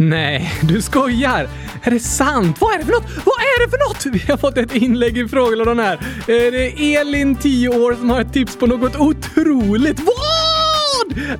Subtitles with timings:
[0.00, 1.48] Nej, du skojar!
[1.82, 2.56] Är det sant?
[2.60, 3.10] Vad är det för något?
[3.16, 4.06] Vad är det för något?
[4.06, 5.94] Vi har fått ett inlägg i frågelådan här.
[5.94, 10.00] Eh, det är Elin, 10 år, som har ett tips på något otroligt.
[10.00, 10.37] Vad?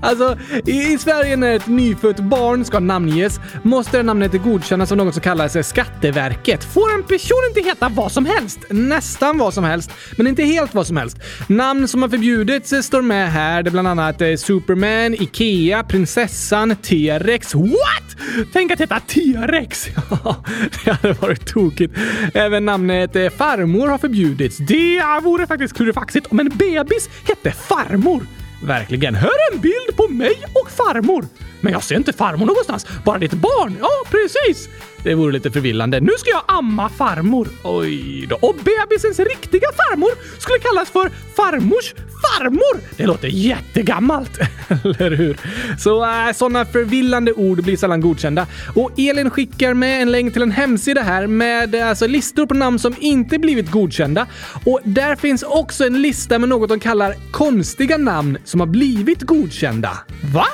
[0.01, 4.99] Alltså, i i Sverige när ett nyfött barn ska namnges måste det namnet godkännas av
[4.99, 6.65] något som kallas Skatteverket.
[6.65, 8.59] Får en person inte heta vad som helst?
[8.71, 11.19] Nästan vad som helst, men inte helt vad som helst.
[11.47, 13.63] Namn som har förbjudits eh, står med här.
[13.63, 17.55] Det är bland annat eh, Superman, Ikea, Prinsessan, T-Rex.
[17.55, 18.17] What?
[18.53, 19.89] Tänk att heta T-Rex!
[20.25, 20.45] Ja,
[20.85, 21.95] det hade varit tokigt.
[22.35, 24.57] Även namnet eh, farmor har förbjudits.
[24.57, 28.23] Det vore faktiskt klurifaxigt om en bebis hette farmor.
[28.63, 29.15] Verkligen.
[29.15, 31.25] Hör en bild på mig och farmor.
[31.61, 33.77] Men jag ser inte farmor någonstans, bara ditt barn.
[33.81, 34.69] Ja, precis.
[35.03, 36.01] Det vore lite förvillande.
[36.01, 37.49] Nu ska jag amma farmor.
[37.63, 38.39] Oj då.
[38.41, 42.81] Och bebisens riktiga farmor skulle kallas för farmors farmor.
[42.97, 44.39] Det låter jättegammalt,
[44.85, 45.37] eller hur?
[45.79, 48.47] Så äh, sådana förvillande ord blir sällan godkända.
[48.75, 52.55] Och Elin skickar med en länk till en hemsida här med äh, alltså, listor på
[52.55, 54.27] namn som inte blivit godkända.
[54.65, 59.23] Och där finns också en lista med något de kallar konstiga namn som har blivit
[59.23, 59.99] godkända.
[60.35, 60.47] Va?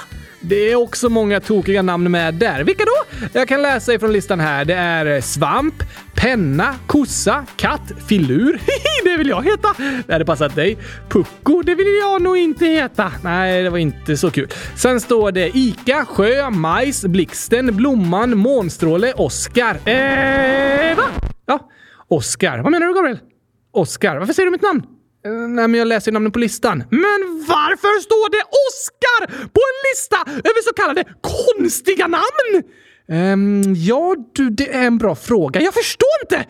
[0.47, 2.65] Det är också många tokiga namn med där.
[2.65, 3.29] Vilka då?
[3.33, 4.65] Jag kan läsa ifrån listan här.
[4.65, 5.75] Det är svamp,
[6.15, 8.53] penna, kossa, katt, filur.
[8.67, 9.75] Hihi, det vill jag heta!
[10.07, 10.79] Det hade passat dig.
[11.09, 13.13] Pucko, det vill jag nog inte heta.
[13.23, 14.49] Nej, det var inte så kul.
[14.77, 19.75] Sen står det Ica, sjö, majs, blixten, blomman, månstråle, Oscar.
[19.85, 21.05] Eh, va?
[21.47, 21.71] Ja,
[22.09, 22.59] Oscar.
[22.59, 23.19] Vad menar du, Gabriel?
[23.73, 24.17] Oscar.
[24.17, 24.83] Varför säger du mitt namn?
[25.27, 26.85] Eh, nej, men jag läser ju namnen på listan.
[26.91, 30.17] Men varför står det Oscar på en lista
[30.49, 32.63] över så kallade konstiga namn?
[33.09, 35.61] Um, ja, du, det är en bra fråga.
[35.61, 36.47] Jag förstår inte!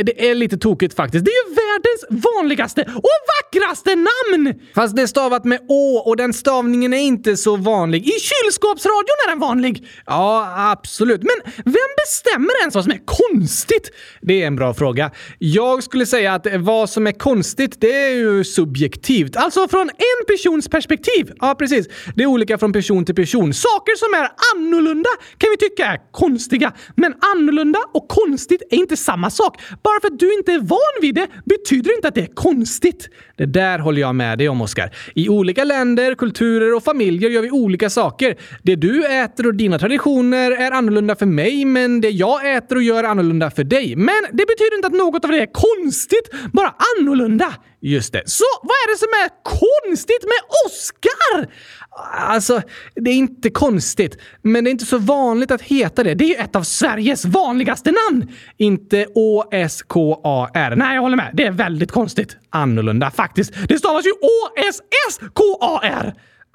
[0.00, 1.24] Det är lite tokigt faktiskt.
[1.24, 3.10] Det är ju världens vanligaste och
[3.42, 4.54] vackraste namn!
[4.74, 8.06] Fast det är stavat med å och den stavningen är inte så vanlig.
[8.08, 9.88] I kylskåpsradion är den vanlig.
[10.06, 11.22] Ja, absolut.
[11.22, 13.90] Men vem bestämmer ens vad som är konstigt?
[14.20, 15.10] Det är en bra fråga.
[15.38, 19.36] Jag skulle säga att vad som är konstigt, det är ju subjektivt.
[19.36, 21.32] Alltså från en persons perspektiv.
[21.40, 21.88] Ja, precis.
[22.14, 23.54] Det är olika från person till person.
[23.54, 26.72] Saker som är annorlunda kan vi tycka är konstiga.
[26.96, 29.60] Men annorlunda och konstigt är inte samma sak.
[29.82, 32.34] Bara för att du inte är van vid det betyder det inte att det är
[32.34, 33.08] konstigt.
[33.36, 34.96] Det där håller jag med dig om, Oskar.
[35.14, 38.36] I olika länder, kulturer och familjer gör vi olika saker.
[38.62, 42.82] Det du äter och dina traditioner är annorlunda för mig, men det jag äter och
[42.82, 43.96] gör är annorlunda för dig.
[43.96, 47.54] Men det betyder inte att något av det är konstigt, bara annorlunda.
[47.84, 48.22] Just det.
[48.26, 51.54] Så vad är det som är konstigt med Oskar?
[51.96, 52.62] Alltså,
[52.94, 56.14] det är inte konstigt, men det är inte så vanligt att heta det.
[56.14, 58.28] Det är ju ett av Sveriges vanligaste namn!
[58.56, 60.76] Inte O-S-K-A-R.
[60.76, 61.30] Nej, jag håller med.
[61.34, 62.36] Det är väldigt konstigt.
[62.50, 63.52] Annorlunda faktiskt.
[63.68, 66.14] Det stavas ju O-S-S-K-A-R!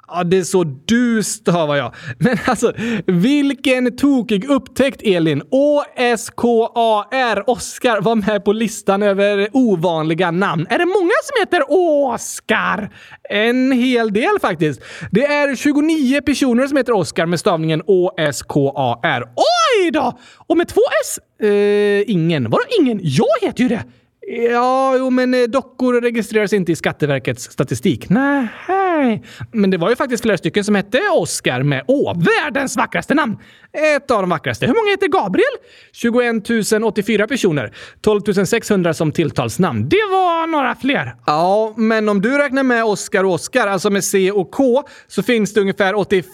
[0.09, 1.95] Ja, det är så du stavar jag.
[2.17, 2.73] Men alltså,
[3.05, 5.43] vilken tokig upptäckt Elin!
[5.51, 10.67] O-S-K-A-R, Oskar var med på listan över ovanliga namn.
[10.69, 12.89] Är det många som heter Oskar?
[13.29, 14.81] En hel del faktiskt.
[15.11, 19.23] Det är 29 personer som heter Oskar med stavningen O-S-K-A-R.
[19.35, 20.17] Oj då!
[20.47, 21.19] Och med två S?
[21.47, 22.43] Eh, ingen.
[22.43, 22.99] Vadå ingen?
[23.03, 23.83] Jag heter ju det!
[24.29, 28.09] Ja, jo, men eh, dockor registreras inte i Skatteverkets statistik.
[28.09, 28.76] Nähä...
[28.97, 33.13] Nej, men det var ju faktiskt flera stycken som hette Oscar med Å, världens vackraste
[33.13, 33.37] namn.
[33.73, 34.65] Ett av de vackraste.
[34.65, 35.53] Hur många heter Gabriel?
[35.91, 37.73] 21 084 personer.
[38.01, 39.89] 12 600 som tilltalsnamn.
[39.89, 41.15] Det var några fler.
[41.25, 45.23] Ja, men om du räknar med Oscar och Oscar, alltså med C och K, så
[45.23, 46.33] finns det ungefär 85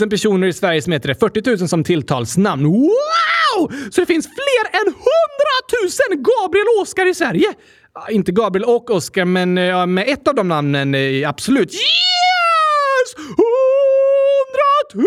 [0.00, 1.14] 000 personer i Sverige som heter det.
[1.14, 2.64] 40 000 som tilltalsnamn.
[2.64, 3.72] Wow!
[3.90, 4.96] Så det finns fler än 100
[6.10, 7.54] 000 Gabriel och Oscar i Sverige!
[8.10, 11.74] Inte Gabriel och Oscar, men eh, ja, med ett av de namnen eh, absolut.
[11.74, 11.80] Yes!
[13.16, 13.44] 100
[14.94, 15.04] 000!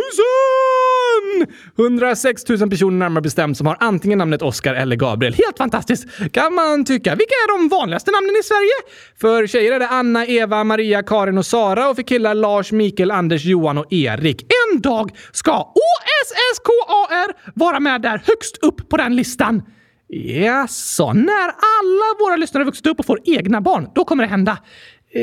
[1.78, 5.34] 106 000 personer närmare bestämt som har antingen namnet Oscar eller Gabriel.
[5.34, 7.16] Helt fantastiskt, kan man tycka.
[7.16, 8.74] Vilka är de vanligaste namnen i Sverige?
[9.20, 13.12] För tjejer är det Anna, Eva, Maria, Karin och Sara och för killar Lars, Mikael,
[13.12, 14.42] Anders, Johan och Erik.
[14.42, 19.62] En dag ska OSSKAR vara med där högst upp på den listan.
[20.10, 24.58] Jaså, när alla våra lyssnare vuxit upp och får egna barn, då kommer det hända.
[25.12, 25.22] Eh,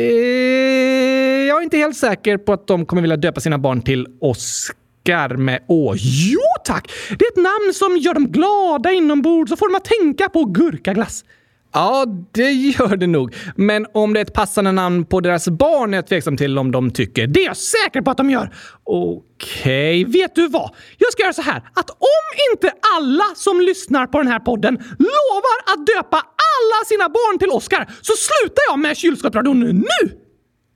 [1.48, 5.36] jag är inte helt säker på att de kommer vilja döpa sina barn till Oskar
[5.36, 5.94] med Å.
[5.96, 6.92] Jo tack!
[7.08, 10.44] Det är ett namn som gör dem glada inombords och får dem att tänka på
[10.44, 11.24] gurkaglass.
[11.74, 13.34] Ja, det gör det nog.
[13.56, 16.70] Men om det är ett passande namn på deras barn är jag tveksam till om
[16.72, 17.26] de tycker.
[17.26, 18.54] Det är jag säker på att de gör.
[18.84, 20.74] Okej, vet du vad?
[20.98, 24.74] Jag ska göra så här att om inte alla som lyssnar på den här podden
[24.98, 30.10] lovar att döpa alla sina barn till Oscar så slutar jag med kylskåpsradion nu!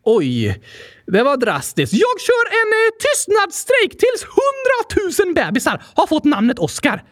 [0.04, 0.62] Oj.
[1.06, 1.92] Det var drastiskt.
[1.92, 7.02] Jag kör en eh, tystnadsstrejk tills hundratusen bebisar har fått namnet Oscar.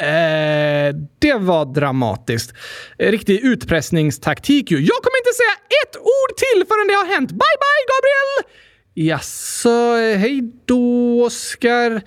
[0.00, 2.54] Eh, det var dramatiskt.
[2.98, 4.76] Eh, riktig utpressningstaktik ju.
[4.76, 7.30] Jag kommer inte säga ett ord till förrän det har hänt.
[7.30, 8.52] Bye, bye, Gabriel!
[8.94, 12.02] Jaså, eh, hej då, Oskar.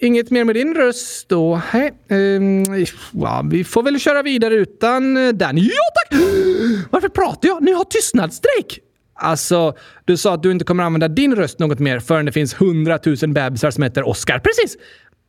[0.00, 1.54] Inget mer med din röst då?
[1.70, 1.92] Hej.
[2.08, 2.64] Um,
[3.12, 5.58] ja, vi får väl köra vidare utan eh, den.
[5.58, 6.20] Ja, tack!
[6.90, 7.62] Varför pratar jag?
[7.62, 8.80] Ni har tystnadsstrejk!
[9.20, 9.74] Alltså,
[10.04, 13.32] du sa att du inte kommer använda din röst något mer förrän det finns hundratusen
[13.32, 14.38] bebisar som heter Oscar.
[14.38, 14.76] Precis!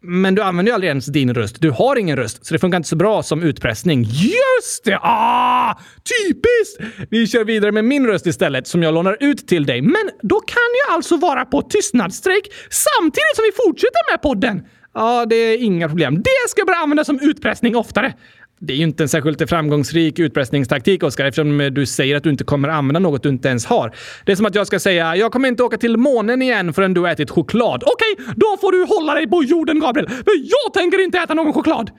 [0.01, 1.61] Men du använder ju aldrig ens din röst.
[1.61, 4.03] Du har ingen röst, så det funkar inte så bra som utpressning.
[4.03, 4.99] Just det!
[5.01, 5.79] Ah!
[6.27, 7.07] Typiskt!
[7.09, 9.81] Vi kör vidare med min röst istället, som jag lånar ut till dig.
[9.81, 10.57] Men då kan
[10.87, 14.61] jag alltså vara på tystnadsstrejk samtidigt som vi fortsätter med podden.
[14.93, 16.15] Ja, det är inga problem.
[16.15, 18.13] Det ska jag börja använda som utpressning oftare.
[18.61, 22.43] Det är ju inte en särskilt framgångsrik utpressningstaktik, Oskar, eftersom du säger att du inte
[22.43, 23.95] kommer använda något du inte ens har.
[24.25, 26.93] Det är som att jag ska säga “Jag kommer inte åka till månen igen förrän
[26.93, 27.83] du har ätit choklad”.
[27.85, 30.09] Okej, då får du hålla dig på jorden, Gabriel!
[30.09, 31.91] För jag tänker inte äta någon choklad!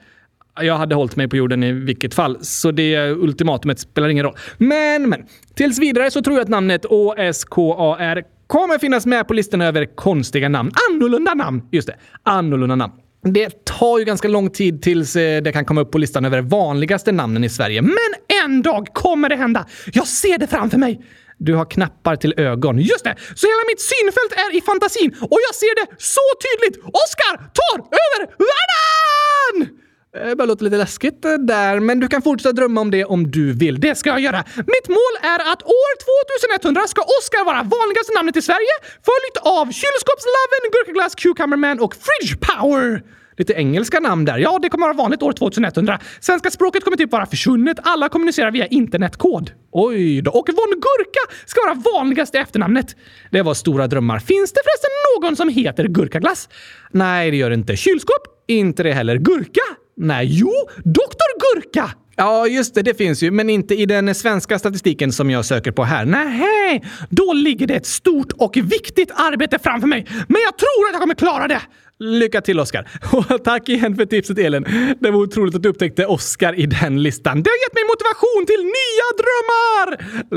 [0.61, 4.35] Jag hade hållit mig på jorden i vilket fall, så det ultimatumet spelar ingen roll.
[4.57, 5.25] Men, men.
[5.55, 10.49] Tills vidare så tror jag att namnet OSKAR kommer finnas med på listan över konstiga
[10.49, 10.71] namn.
[10.91, 11.61] Annorlunda namn!
[11.71, 12.93] Just det, annorlunda namn.
[13.23, 16.41] Det tar ju ganska lång tid tills eh, det kan komma upp på listan över
[16.41, 17.81] vanligaste namnen i Sverige.
[17.81, 18.11] Men
[18.43, 19.65] en dag kommer det hända!
[19.93, 21.01] Jag ser det framför mig!
[21.37, 22.79] Du har knappar till ögon.
[22.79, 23.15] Just det!
[23.35, 26.77] Så hela mitt synfält är i fantasin och jag ser det så tydligt!
[26.85, 28.90] Oskar tar över världen!
[30.17, 33.05] Eh, det bara låter lite läskigt eh, där, men du kan fortsätta drömma om det
[33.05, 33.79] om du vill.
[33.79, 34.43] Det ska jag göra.
[34.55, 35.91] Mitt mål är att år
[36.59, 38.75] 2100 ska Oscar vara vanligaste namnet i Sverige,
[39.09, 43.01] följt av Kylskåpsloven, gurkaglass, cucumberman och fridge power.
[43.37, 44.37] Lite engelska namn där.
[44.37, 45.99] Ja, det kommer vara vanligt år 2100.
[46.19, 47.77] Svenska språket kommer typ vara försvunnet.
[47.83, 49.51] Alla kommunicerar via internetkod.
[49.71, 50.31] Oj då.
[50.31, 52.95] Och Von Gurka ska vara vanligaste efternamnet.
[53.31, 54.19] Det var stora drömmar.
[54.19, 56.49] Finns det förresten någon som heter gurkaglass?
[56.91, 57.75] Nej, det gör det inte.
[57.75, 58.21] Kylskåp?
[58.47, 59.17] Inte det heller.
[59.17, 59.61] Gurka?
[60.03, 60.51] Nej, jo,
[60.83, 61.91] Doktor Gurka!
[62.15, 65.71] Ja, just det, det finns ju, men inte i den svenska statistiken som jag söker
[65.71, 66.05] på här.
[66.05, 70.05] Nej, då ligger det ett stort och viktigt arbete framför mig.
[70.09, 71.61] Men jag tror att jag kommer klara det!
[71.99, 72.89] Lycka till Oskar!
[73.11, 74.65] Och tack igen för tipset Elin.
[74.99, 77.43] Det var otroligt att du upptäckte Oskar i den listan.
[77.43, 79.87] Det har gett mig motivation till nya drömmar!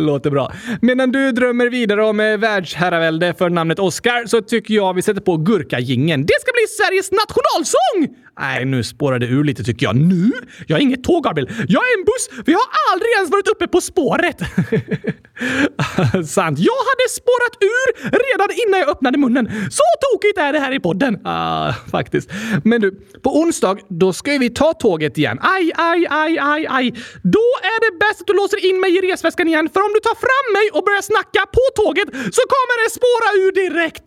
[0.06, 0.52] Låter bra.
[0.82, 5.20] Medan du drömmer vidare om eh, världsherravälde för namnet Oskar så tycker jag vi sätter
[5.20, 6.26] på gurka gingen.
[6.26, 8.13] Det ska bli Sveriges nationalsång!
[8.44, 9.96] Nej, nu spårar det ur lite tycker jag.
[9.96, 10.30] Nu?
[10.66, 11.48] Jag är inget tåg, Gabriel.
[11.68, 12.44] Jag är en buss.
[12.46, 14.38] Vi har aldrig ens varit uppe på spåret.
[16.36, 16.58] Sant.
[16.58, 17.86] Jag hade spårat ur
[18.28, 19.46] redan innan jag öppnade munnen.
[19.70, 21.18] Så tokigt är det här i podden.
[21.24, 22.30] Ah, faktiskt.
[22.64, 22.90] Men du,
[23.22, 25.38] på onsdag, då ska vi ta tåget igen.
[25.42, 26.86] Aj, aj, aj, aj, aj.
[27.22, 30.00] Då är det bäst att du låser in mig i resväskan igen, för om du
[30.08, 34.06] tar fram mig och börjar snacka på tåget så kommer det spåra ur direkt.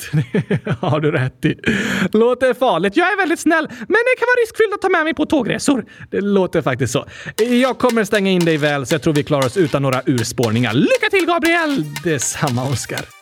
[0.86, 1.54] har du rätt i.
[2.18, 2.98] Låter farligt.
[2.98, 5.86] Jag är väldigt snäll, men det kan vara riskfyllt att ta med mig på tågresor.
[6.12, 7.06] Det låter faktiskt så.
[7.62, 10.74] Jag kommer stänga in dig väl, så jag tror vi klarar oss utan några urspårningar.
[10.74, 11.86] Lycka till, Gabriel!
[12.04, 13.17] Detsamma, Oskar.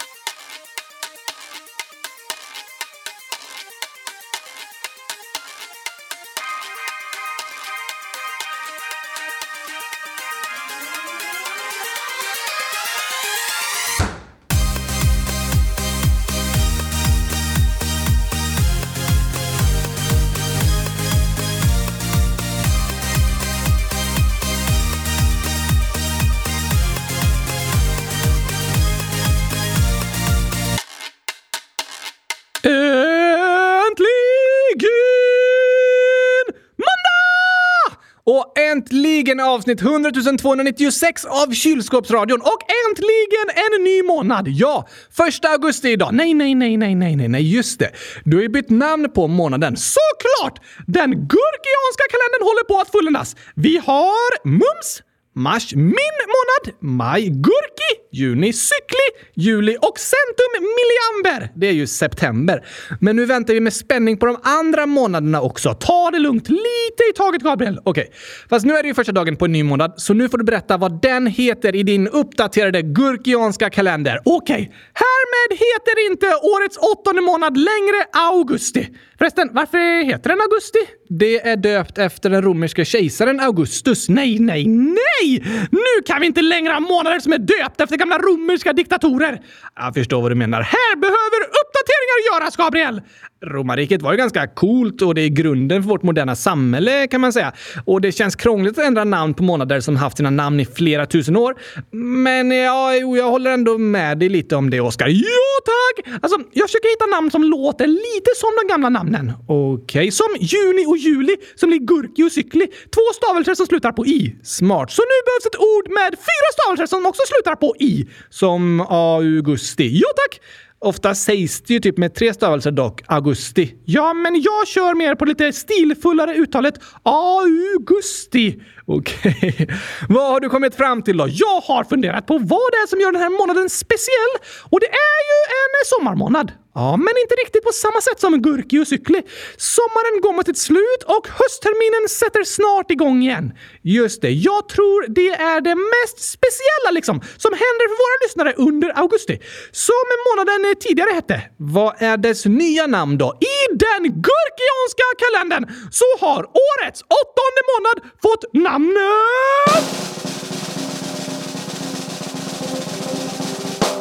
[39.26, 44.48] Äntligen avsnitt 100 296 av Kylskåpsradion och äntligen en ny månad!
[44.48, 46.10] Ja, första augusti idag.
[46.14, 47.92] Nej, nej, nej, nej, nej, nej, nej, just det.
[48.24, 49.78] Du har ju bytt namn på månaden.
[49.78, 50.60] Såklart!
[50.88, 53.36] Den gurkianska kalendern håller på att fulländas.
[53.56, 55.02] Vi har mums,
[55.36, 61.52] Mars min månad, maj gurki, juni cykli, juli och centum milliamber.
[61.56, 62.66] Det är ju september.
[63.00, 65.74] Men nu väntar vi med spänning på de andra månaderna också.
[65.74, 67.80] Ta det lugnt, lite i taget Gabriel.
[67.84, 68.14] Okej, okay.
[68.50, 70.44] fast nu är det ju första dagen på en ny månad, så nu får du
[70.44, 74.20] berätta vad den heter i din uppdaterade gurkianska kalender.
[74.26, 74.74] Okej, okay.
[74.94, 78.88] härmed heter inte årets åttonde månad längre augusti.
[79.18, 80.80] Förresten, varför heter den augusti?
[81.10, 84.10] Det är döpt efter den romerske kejsaren Augustus.
[84.10, 85.44] Nej, nej, nej!
[85.72, 89.42] Nu kan vi inte längre ha månader som är döpta efter gamla romerska diktatorer!
[89.76, 90.62] Jag förstår vad du menar.
[90.62, 93.02] Här behöver uppdateringar göras, Gabriel!
[93.44, 97.34] Romarriket var ju ganska coolt och det är grunden för vårt moderna samhälle kan man
[97.34, 97.54] säga.
[97.86, 101.06] Och det känns krångligt att ändra namn på månader som haft sina namn i flera
[101.06, 101.56] tusen år.
[101.92, 105.08] Men ja, jag håller ändå med dig lite om det, Oskar.
[105.08, 106.14] Ja, tack!
[106.22, 109.34] Alltså, jag försöker hitta namn som låter lite som de gamla namnen.
[109.48, 110.12] Okej, okay.
[110.12, 112.68] som juni och juli som blir gurki och cykli.
[112.68, 114.36] Två stavelser som slutar på i.
[114.44, 114.92] Smart.
[114.92, 118.10] Så nu behövs ett ord med fyra stavelser som också slutar på i.
[118.30, 119.90] Som augusti.
[120.04, 120.42] Ja, tack!
[120.86, 123.76] Ofta sägs det ju typ med tre stavelser dock, augusti.
[123.86, 126.74] Ja, men jag kör mer på lite stilfullare uttalet
[127.04, 128.62] augusti.
[128.86, 129.36] Okej.
[129.38, 129.68] Okay.
[130.10, 131.28] Vad har du kommit fram till då?
[131.30, 134.34] Jag har funderat på vad det är som gör den här månaden speciell.
[134.70, 136.52] Och det är ju en sommarmånad.
[136.78, 139.22] Ja, men inte riktigt på samma sätt som Gurki och Cykli.
[139.58, 143.54] Sommaren går mot ett slut och höstterminen sätter snart igång igen.
[143.82, 148.52] Just det, jag tror det är det mest speciella liksom som händer för våra lyssnare
[148.68, 149.36] under augusti.
[149.72, 151.42] Som månaden tidigare hette.
[151.58, 153.30] Vad är dess nya namn då?
[153.56, 160.16] I den Gurkianska kalendern så har årets åttonde månad fått namnet...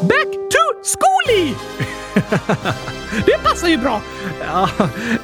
[0.08, 1.73] Back to Schoolie!
[3.26, 4.02] Det passar ju bra!
[4.40, 4.68] Ja,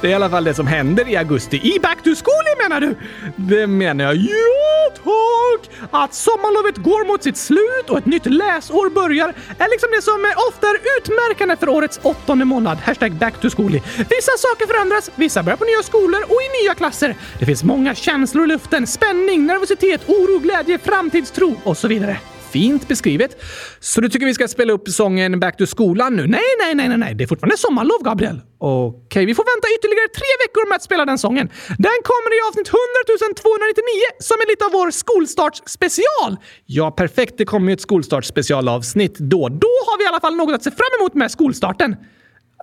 [0.01, 1.57] det är i alla fall det som händer i augusti.
[1.75, 2.95] I Back to School menar du?
[3.35, 4.15] Det menar jag.
[4.15, 5.69] Ja, tack!
[5.91, 10.33] Att sommarlovet går mot sitt slut och ett nytt läsår börjar är liksom det som
[10.49, 12.77] ofta är utmärkande för årets åttonde månad.
[12.77, 13.71] Hashtag back to school.
[13.97, 17.15] Vissa saker förändras, vissa börjar på nya skolor och i nya klasser.
[17.39, 18.87] Det finns många känslor i luften.
[18.87, 22.17] Spänning, nervositet, oro, glädje, framtidstro och så vidare
[22.51, 23.31] fint beskrivet.
[23.79, 26.27] Så du tycker vi ska spela upp sången Back to skolan nu?
[26.27, 27.15] Nej, nej, nej, nej, nej.
[27.15, 28.41] Det är fortfarande sommarlov, Gabriel.
[28.57, 31.47] Okej, okay, vi får vänta ytterligare tre veckor med att spela den sången.
[31.87, 36.31] Den kommer i avsnitt 100 299 som är lite av vår skolstartsspecial.
[36.65, 37.33] Ja, perfekt.
[37.37, 39.41] Det kommer ju ett skolstartsspecialavsnitt då.
[39.49, 41.95] Då har vi i alla fall något att se fram emot med skolstarten.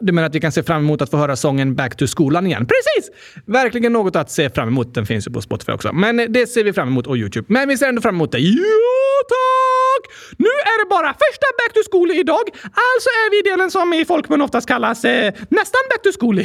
[0.01, 2.47] Du menar att vi kan se fram emot att få höra sången Back to skolan
[2.47, 2.67] igen?
[2.67, 3.17] Precis!
[3.47, 4.95] Verkligen något att se fram emot.
[4.95, 5.93] Den finns ju på Spotify också.
[5.93, 7.47] Men eh, det ser vi fram emot och YouTube.
[7.49, 8.39] Men vi ser ändå fram emot det.
[8.39, 8.57] Jo,
[9.29, 10.15] tack!
[10.37, 12.45] Nu är det bara första Back to school idag.
[12.63, 16.41] Alltså är vi i delen som i folkmun oftast kallas eh, nästan Back to school.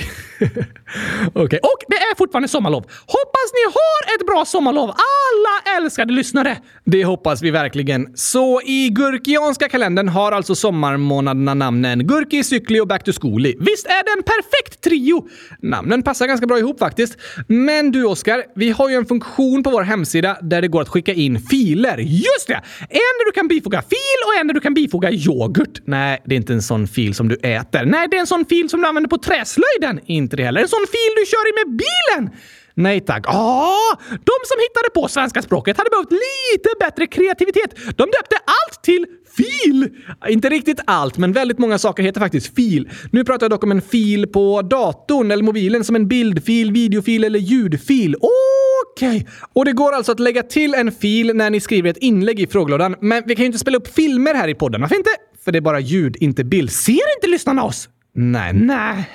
[1.28, 1.60] Okej, okay.
[1.60, 2.84] och det är fortfarande sommarlov.
[3.08, 6.58] Hoppas ni har ett bra sommarlov, alla älskade lyssnare!
[6.86, 8.08] Det hoppas vi verkligen.
[8.16, 13.42] Så i gurkianska kalendern har alltså sommarmånaderna namnen Gurki, Cykli och Back to school.
[13.42, 15.28] Visst är det en perfekt trio?
[15.62, 17.18] Namnen passar ganska bra ihop faktiskt.
[17.48, 20.90] Men du Oskar, vi har ju en funktion på vår hemsida där det går att
[20.90, 21.98] skicka in filer.
[21.98, 22.62] Just det!
[22.80, 25.82] En där du kan bifoga fil och en där du kan bifoga yoghurt.
[25.86, 27.86] Nej, det är inte en sån fil som du äter.
[27.86, 30.00] Nej, det är en sån fil som du använder på träslöjden.
[30.06, 30.62] Inte det heller.
[30.62, 32.40] En sån fil du kör i med bilen.
[32.76, 33.26] Nej tack.
[33.28, 37.76] Ah, de som hittade på svenska språket hade behövt lite bättre kreativitet.
[37.76, 39.06] De döpte allt till
[39.38, 39.90] fil!
[40.30, 42.90] Inte riktigt allt, men väldigt många saker heter faktiskt fil.
[43.12, 47.24] Nu pratar jag dock om en fil på datorn eller mobilen som en bildfil, videofil
[47.24, 48.16] eller ljudfil.
[48.16, 49.18] Okej!
[49.18, 49.26] Okay.
[49.54, 52.48] Och det går alltså att lägga till en fil när ni skriver ett inlägg i
[52.48, 52.96] frågelådan.
[53.02, 54.82] Men vi kan ju inte spela upp filmer här i podden.
[54.82, 55.10] Varför inte?
[55.46, 56.72] För det är bara ljud, inte bild.
[56.72, 57.90] Ser inte lyssnarna oss?
[58.16, 59.10] Nej, nej.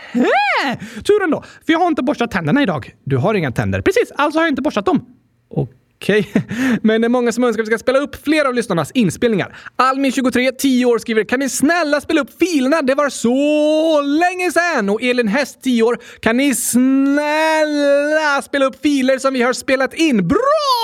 [1.05, 2.95] Tur ändå, för jag har inte borstat tänderna idag.
[3.05, 3.81] Du har inga tänder.
[3.81, 5.07] Precis, alltså har jag inte borstat dem.
[5.49, 5.71] Och
[6.03, 6.43] Okej, okay.
[6.83, 9.57] men det är många som önskar att vi ska spela upp fler av lyssnarnas inspelningar.
[9.77, 12.83] Almi23, 10 år, skriver “Kan ni snälla spela upp filerna?
[12.83, 18.83] Det var så länge sedan!” Och Elin Häst, 10 år, “Kan ni snälla spela upp
[18.83, 20.29] filer som vi har spelat in?
[20.29, 20.39] Bra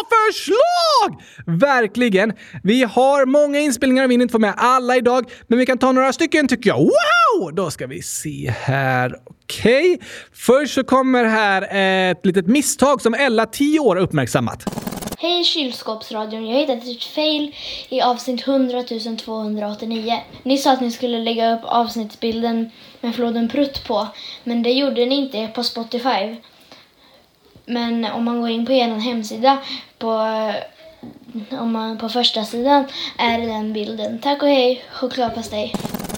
[0.08, 1.22] förslag!
[1.60, 2.32] Verkligen!
[2.62, 5.78] Vi har många inspelningar, och vi hinner inte få med alla idag, men vi kan
[5.78, 6.78] ta några stycken tycker jag.
[6.78, 7.54] Wow!
[7.54, 9.16] Då ska vi se här.
[9.24, 9.94] Okej.
[9.94, 10.06] Okay.
[10.32, 11.62] Först så kommer här
[12.10, 14.93] ett litet misstag som Ella, 10 år, uppmärksammat.
[15.24, 17.54] Hej kylskåpsradion, jag hittade ett fail
[17.88, 18.82] i avsnitt 100
[19.18, 20.20] 289.
[20.42, 24.08] Ni sa att ni skulle lägga upp avsnittsbilden med floden Prutt på,
[24.42, 26.36] men det gjorde ni inte på Spotify.
[27.64, 29.58] Men om man går in på er hemsida,
[29.98, 32.84] på, eh, om man, på första sidan
[33.18, 34.18] är det den bilden.
[34.18, 35.74] Tack och hej, chokladpastej.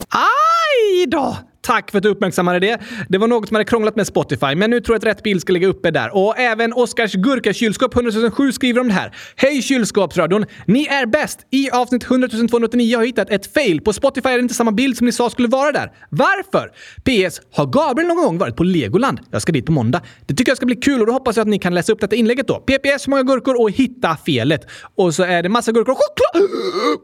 [0.08, 1.36] Aj då!
[1.66, 2.78] Tack för att du uppmärksammade det.
[3.08, 5.40] Det var något som hade krånglat med Spotify, men nu tror jag att rätt bild
[5.40, 6.16] ska ligga uppe där.
[6.16, 9.16] Och även Oskars Gurka-kylskåp 100 007 skriver om det här.
[9.36, 10.44] Hej kylskåpsradion!
[10.66, 11.38] Ni är bäst!
[11.50, 13.80] I avsnitt 100 289 har jag hittat ett fail.
[13.80, 15.92] På Spotify är det inte samma bild som ni sa skulle vara där.
[16.10, 16.68] Varför?
[17.04, 17.40] PS.
[17.52, 19.20] Har Gabriel någon gång varit på Legoland?
[19.30, 20.00] Jag ska dit på måndag.
[20.26, 22.00] Det tycker jag ska bli kul och då hoppas jag att ni kan läsa upp
[22.00, 22.54] detta inlägget då.
[22.54, 24.66] PPS, hur många gurkor och hitta felet.
[24.96, 26.50] Och så är det massa gurkor och choklad!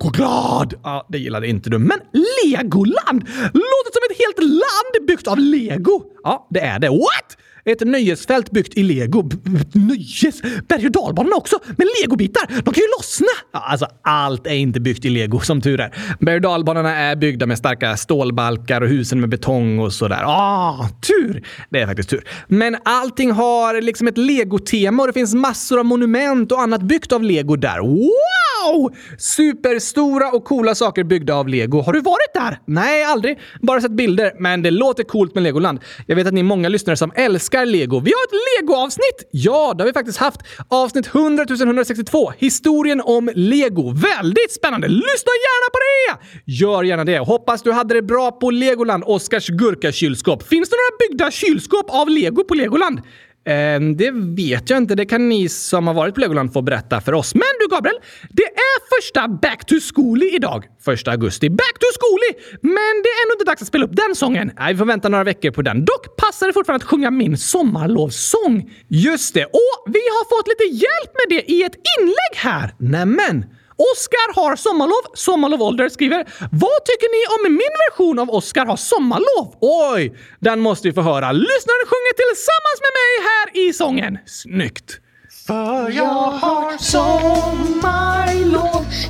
[0.00, 0.74] Choklad!
[0.82, 1.78] Ja, det gillade inte du.
[1.78, 1.98] Men
[2.44, 3.20] Legoland!
[3.52, 6.02] Låter som ett helt land byggt av lego.
[6.22, 6.88] Ja, det är det.
[6.88, 7.36] What?
[7.64, 9.30] Ett nöjesfält byggt i lego.
[9.72, 10.42] Nöjes?
[10.68, 11.58] Berg och dalbanorna också?
[11.66, 12.46] Med legobitar?
[12.48, 13.26] De kan ju lossna!
[13.52, 15.94] Ja, alltså, allt är inte byggt i lego, som tur är.
[16.20, 20.22] Berg och dalbanorna är byggda med starka stålbalkar och husen med betong och sådär.
[20.24, 21.46] Ah, tur!
[21.70, 22.24] Det är faktiskt tur.
[22.46, 27.12] Men allting har liksom ett legotema och det finns massor av monument och annat byggt
[27.12, 27.78] av lego där.
[27.78, 28.92] Wow!
[29.18, 31.80] Superstora och coola saker byggda av lego.
[31.80, 32.58] Har du varit där?
[32.66, 33.38] Nej, aldrig.
[33.60, 34.32] Bara sett bilder.
[34.38, 35.80] Men det låter coolt med Legoland.
[36.06, 38.00] Jag vet att ni är många lyssnare som älskar lego.
[38.00, 39.28] Vi har ett lego-avsnitt!
[39.30, 40.40] Ja, det har vi faktiskt haft.
[40.68, 42.32] Avsnitt 100 162.
[42.38, 43.90] Historien om lego.
[43.90, 44.88] Väldigt spännande!
[44.88, 46.18] Lyssna gärna på det!
[46.52, 47.18] Gör gärna det.
[47.18, 50.48] Hoppas du hade det bra på Legoland, Oskars gurkakylskåp.
[50.48, 53.00] Finns det några byggda kylskåp av lego på Legoland?
[53.44, 54.94] Ehm, det vet jag inte.
[54.94, 57.34] Det kan ni som har varit på Legoland få berätta för oss.
[57.34, 57.96] Men du Gabriel,
[58.30, 60.64] det är första Back to Schooly idag.
[60.84, 61.50] Första augusti.
[61.50, 62.58] Back to Schooly!
[62.62, 64.52] Men det är ännu inte dags att spela upp den sången.
[64.58, 65.84] Nej, vi får vänta några veckor på den.
[65.84, 68.70] Dock passar det fortfarande att sjunga min sommarlovssång.
[68.88, 69.44] Just det.
[69.44, 72.74] Och vi har fått lite hjälp med det i ett inlägg här.
[72.78, 73.44] Nämen!
[73.76, 75.04] Oskar har sommarlov.
[75.14, 76.20] Sommarlov Ålder skriver
[76.52, 81.02] “Vad tycker ni om min version av Oskar har sommarlov?” Oj, den måste vi få
[81.02, 81.32] höra.
[81.32, 84.18] Lyssnaren sjunger tillsammans med mig här i sången.
[84.26, 85.01] Snyggt!
[85.46, 87.72] För jag har sommarlov.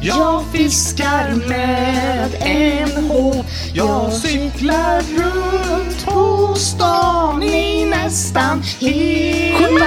[0.01, 9.79] Jag fiskar med en håv Jag cyklar runt på stan i nästan hela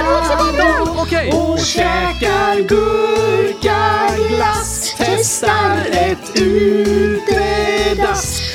[0.58, 1.32] dagen.
[1.32, 3.74] Och käkar gurkaglass
[4.98, 7.42] Testar ett utedass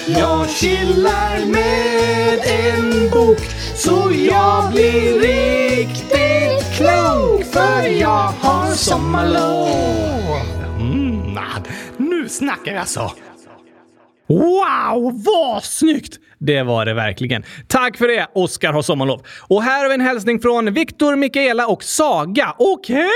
[0.07, 3.41] Jag chillar med en bok
[3.75, 5.70] Så jag blir klok
[7.51, 10.41] för jag har sommarlov
[10.79, 11.37] mm,
[11.97, 13.01] Nu snackar jag så!
[13.01, 13.17] Alltså.
[14.27, 16.19] Wow, vad snyggt!
[16.39, 17.43] Det var det verkligen.
[17.67, 19.25] Tack för det, Oskar har sommarlov.
[19.47, 22.55] Och här har vi en hälsning från Viktor, Mikaela och Saga.
[22.57, 23.09] Okej?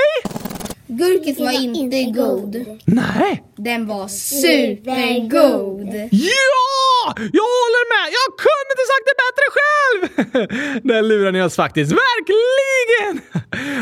[0.87, 2.65] Gurkis var inte god.
[2.85, 3.43] Nej.
[3.55, 5.93] Den var supergod.
[6.11, 7.13] Ja!
[7.17, 8.05] Jag håller med!
[8.17, 10.81] Jag kunde inte sagt det bättre själv!
[10.87, 11.91] Där lurar ni oss faktiskt.
[11.91, 13.21] Verkligen!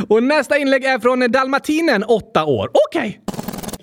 [0.08, 2.70] Och nästa inlägg är från Dalmatinen, 8 år.
[2.88, 3.20] Okej.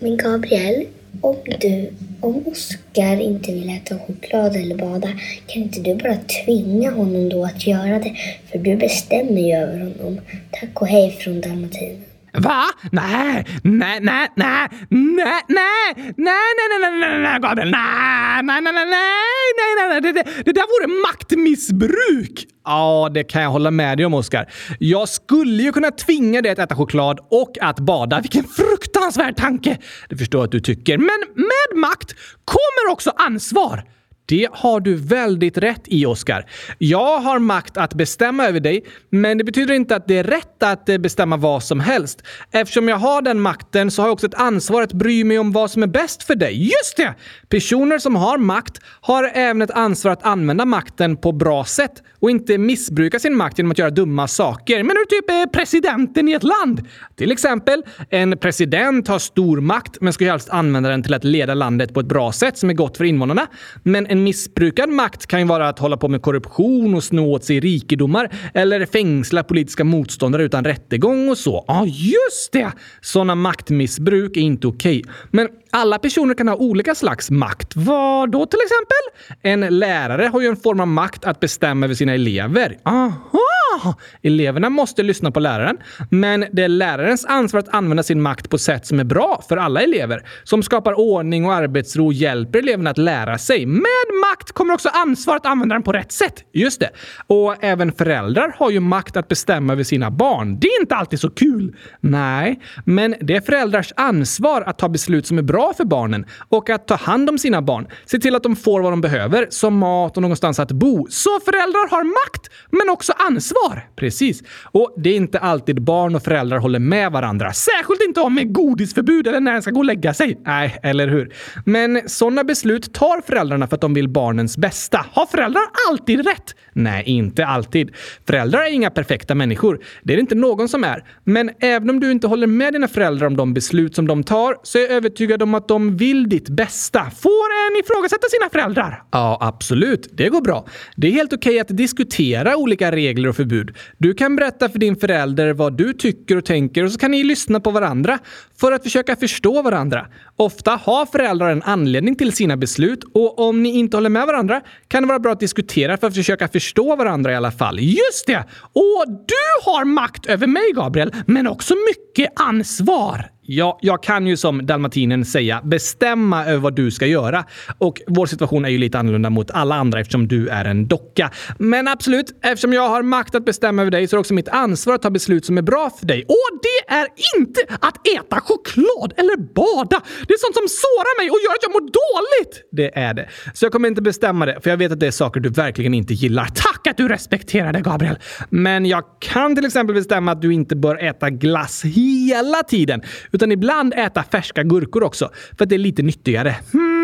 [0.00, 0.86] Men Gabriel,
[1.20, 5.08] om du, om Oskar inte vill äta choklad eller bada,
[5.46, 8.16] kan inte du bara tvinga honom då att göra det?
[8.52, 10.20] För du bestämmer ju över honom.
[10.50, 12.04] Tack och hej från Dalmatinen.
[12.32, 12.64] Va?
[12.92, 18.60] Nej, nej, nej, nej, nej, nej, nej, nej, nej, nej, nej, nej, Gabriel, nej, nej,
[18.60, 22.46] nej, nej, nej, nej, nej, det, det, det där vore maktmissbruk.
[22.64, 24.52] Ja, det kan jag hålla med dig om, Oskar.
[24.78, 28.20] Jag skulle ju kunna tvinga dig att äta choklad och att bada.
[28.20, 29.78] Vilken fruktansvärd tanke!
[30.08, 30.98] Det förstår jag att du tycker.
[30.98, 32.14] Men med makt
[32.44, 33.84] kommer också ansvar.
[34.30, 36.46] Det har du väldigt rätt i, Oskar.
[36.78, 40.62] Jag har makt att bestämma över dig, men det betyder inte att det är rätt
[40.62, 42.22] att eh, bestämma vad som helst.
[42.52, 45.52] Eftersom jag har den makten så har jag också ett ansvar att bry mig om
[45.52, 46.62] vad som är bäst för dig.
[46.62, 47.14] Just det!
[47.48, 52.30] Personer som har makt har även ett ansvar att använda makten på bra sätt och
[52.30, 54.82] inte missbruka sin makt genom att göra dumma saker.
[54.82, 56.88] Men du typ är presidenten i ett land.
[57.16, 61.54] Till exempel, en president har stor makt men ska helst använda den till att leda
[61.54, 63.46] landet på ett bra sätt som är gott för invånarna.
[63.82, 67.44] Men en missbrukad makt kan ju vara att hålla på med korruption och sno åt
[67.44, 71.64] sig rikedomar eller fängsla politiska motståndare utan rättegång och så.
[71.68, 72.72] Ja, just det!
[73.00, 75.04] Sådana maktmissbruk är inte okej.
[75.30, 77.76] Men alla personer kan ha olika slags makt.
[77.76, 79.30] Vad då till exempel?
[79.42, 82.78] En lärare har ju en form av makt att bestämma över sina elever.
[82.84, 83.94] Aha!
[84.22, 85.78] Eleverna måste lyssna på läraren,
[86.10, 89.56] men det är lärarens ansvar att använda sin makt på sätt som är bra för
[89.56, 90.28] alla elever.
[90.44, 93.66] Som skapar ordning och arbetsro och hjälper eleverna att lära sig.
[93.66, 96.34] Med makt kommer också ansvar att använda den på rätt sätt.
[96.52, 96.90] Just det.
[97.26, 100.58] Och även föräldrar har ju makt att bestämma över sina barn.
[100.60, 101.76] Det är inte alltid så kul.
[102.00, 106.70] Nej, men det är föräldrars ansvar att ta beslut som är bra för barnen och
[106.70, 107.86] att ta hand om sina barn.
[108.06, 111.06] Se till att de får vad de behöver, som mat och någonstans att bo.
[111.10, 113.88] Så föräldrar har makt, men också ansvar.
[113.96, 114.42] Precis.
[114.72, 117.52] Och det är inte alltid barn och föräldrar håller med varandra.
[117.52, 120.40] Särskilt inte om med godisförbud eller när en ska gå och lägga sig.
[120.46, 121.34] Nej, eller hur?
[121.64, 125.06] Men sådana beslut tar föräldrarna för att de vill barnens bästa.
[125.12, 126.54] Har föräldrar alltid rätt?
[126.72, 127.90] Nej, inte alltid.
[128.26, 129.80] Föräldrar är inga perfekta människor.
[130.02, 131.04] Det är det inte någon som är.
[131.24, 134.56] Men även om du inte håller med dina föräldrar om de beslut som de tar
[134.62, 137.10] så är jag övertygad om som att de vill ditt bästa.
[137.10, 139.02] Får en ifrågasätta sina föräldrar?
[139.10, 140.08] Ja, absolut.
[140.12, 140.66] Det går bra.
[140.96, 143.76] Det är helt okej att diskutera olika regler och förbud.
[143.98, 147.24] Du kan berätta för din förälder vad du tycker och tänker och så kan ni
[147.24, 148.18] lyssna på varandra
[148.60, 150.06] för att försöka förstå varandra.
[150.40, 154.60] Ofta har föräldrar en anledning till sina beslut och om ni inte håller med varandra
[154.88, 157.78] kan det vara bra att diskutera för att försöka förstå varandra i alla fall.
[157.80, 158.44] Just det!
[158.72, 163.30] Och du har makt över mig, Gabriel, men också mycket ansvar.
[163.52, 167.44] Ja, jag kan ju som dalmatinen säga bestämma över vad du ska göra.
[167.78, 171.30] Och vår situation är ju lite annorlunda mot alla andra eftersom du är en docka.
[171.58, 174.48] Men absolut, eftersom jag har makt att bestämma över dig så är det också mitt
[174.48, 176.24] ansvar att ta beslut som är bra för dig.
[176.28, 177.06] Och det är
[177.38, 180.02] inte att äta choklad eller bada.
[180.30, 182.68] Det är sånt som sårar mig och gör att jag mår dåligt.
[182.72, 183.28] Det är det.
[183.54, 185.94] Så jag kommer inte bestämma det, för jag vet att det är saker du verkligen
[185.94, 186.44] inte gillar.
[186.44, 188.18] Tack att du respekterar det, Gabriel!
[188.50, 193.52] Men jag kan till exempel bestämma att du inte bör äta glass hela tiden utan
[193.52, 196.56] ibland äta färska gurkor också, för att det är lite nyttigare.
[196.72, 196.99] Hmm,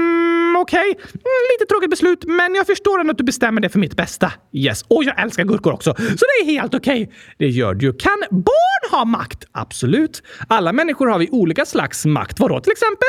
[0.57, 0.91] okej.
[0.91, 1.03] Okay.
[1.03, 4.33] Mm, lite tråkigt beslut, men jag förstår ändå att du bestämmer det för mitt bästa.
[4.53, 4.83] Yes.
[4.89, 7.03] Och jag älskar gurkor också, så det är helt okej.
[7.03, 7.15] Okay.
[7.39, 7.87] Det gör du.
[7.87, 7.93] ju.
[7.93, 9.45] Kan barn ha makt?
[9.53, 10.23] Absolut.
[10.49, 12.41] Alla människor har vi olika slags makt.
[12.41, 13.09] Vadå till exempel?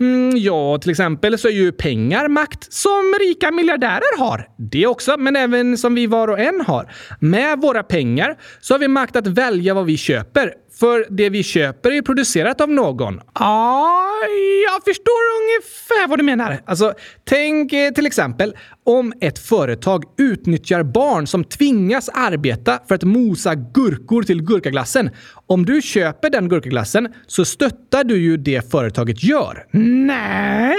[0.00, 4.48] Mm, ja, till exempel så är ju pengar makt som rika miljardärer har.
[4.58, 6.92] Det också, men även som vi var och en har.
[7.20, 10.52] Med våra pengar så har vi makt att välja vad vi köper.
[10.78, 13.20] För det vi köper är producerat av någon.
[13.34, 14.06] Ja,
[14.66, 16.58] jag förstår ungefär vad du menar.
[16.66, 23.02] Alltså, tänk eh, till exempel om ett företag utnyttjar barn som tvingas arbeta för att
[23.02, 25.10] mosa gurkor till gurkaglassen.
[25.46, 29.66] Om du köper den gurkaglassen så stöttar du ju det företaget gör.
[29.72, 30.76] Nej!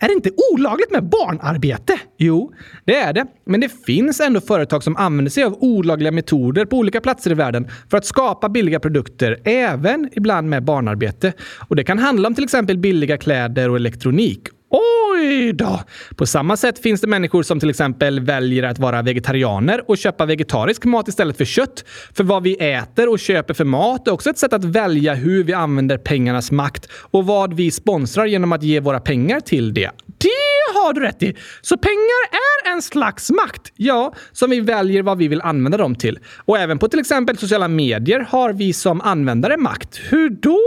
[0.00, 2.00] Är det inte olagligt med barnarbete?
[2.18, 3.26] Jo, det är det.
[3.46, 7.34] Men det finns ändå företag som använder sig av olagliga metoder på olika platser i
[7.34, 11.32] världen för att skapa billiga produkter, även ibland med barnarbete.
[11.68, 14.48] Och det kan handla om till exempel billiga kläder och elektronik.
[14.70, 15.80] Oj då!
[16.16, 20.26] På samma sätt finns det människor som till exempel väljer att vara vegetarianer och köpa
[20.26, 21.84] vegetarisk mat istället för kött.
[22.14, 25.44] För vad vi äter och köper för mat är också ett sätt att välja hur
[25.44, 29.90] vi använder pengarnas makt och vad vi sponsrar genom att ge våra pengar till det.
[30.20, 31.36] Det har du rätt i!
[31.60, 35.94] Så pengar är en slags makt, ja, som vi väljer vad vi vill använda dem
[35.94, 36.18] till.
[36.44, 40.00] Och även på till exempel sociala medier har vi som användare makt.
[40.10, 40.60] Hur då?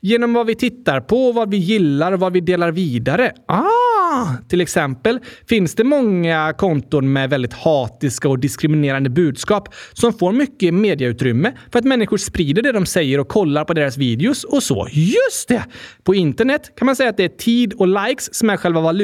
[0.00, 3.32] Genom vad vi tittar på, vad vi gillar och vad vi delar vidare.
[3.46, 5.18] Ah, till exempel
[5.48, 11.78] finns det många konton med väldigt hatiska och diskriminerande budskap som får mycket mediautrymme för
[11.78, 14.88] att människor sprider det de säger och kollar på deras videos och så.
[14.90, 15.64] Just det!
[16.02, 18.97] På internet kan man säga att det är tid och likes som är själva valutan.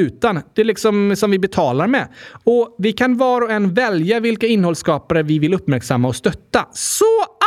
[0.53, 2.07] Det är liksom som vi betalar med.
[2.43, 6.67] Och vi kan var och en välja vilka innehållsskapare vi vill uppmärksamma och stötta.
[6.73, 7.05] Så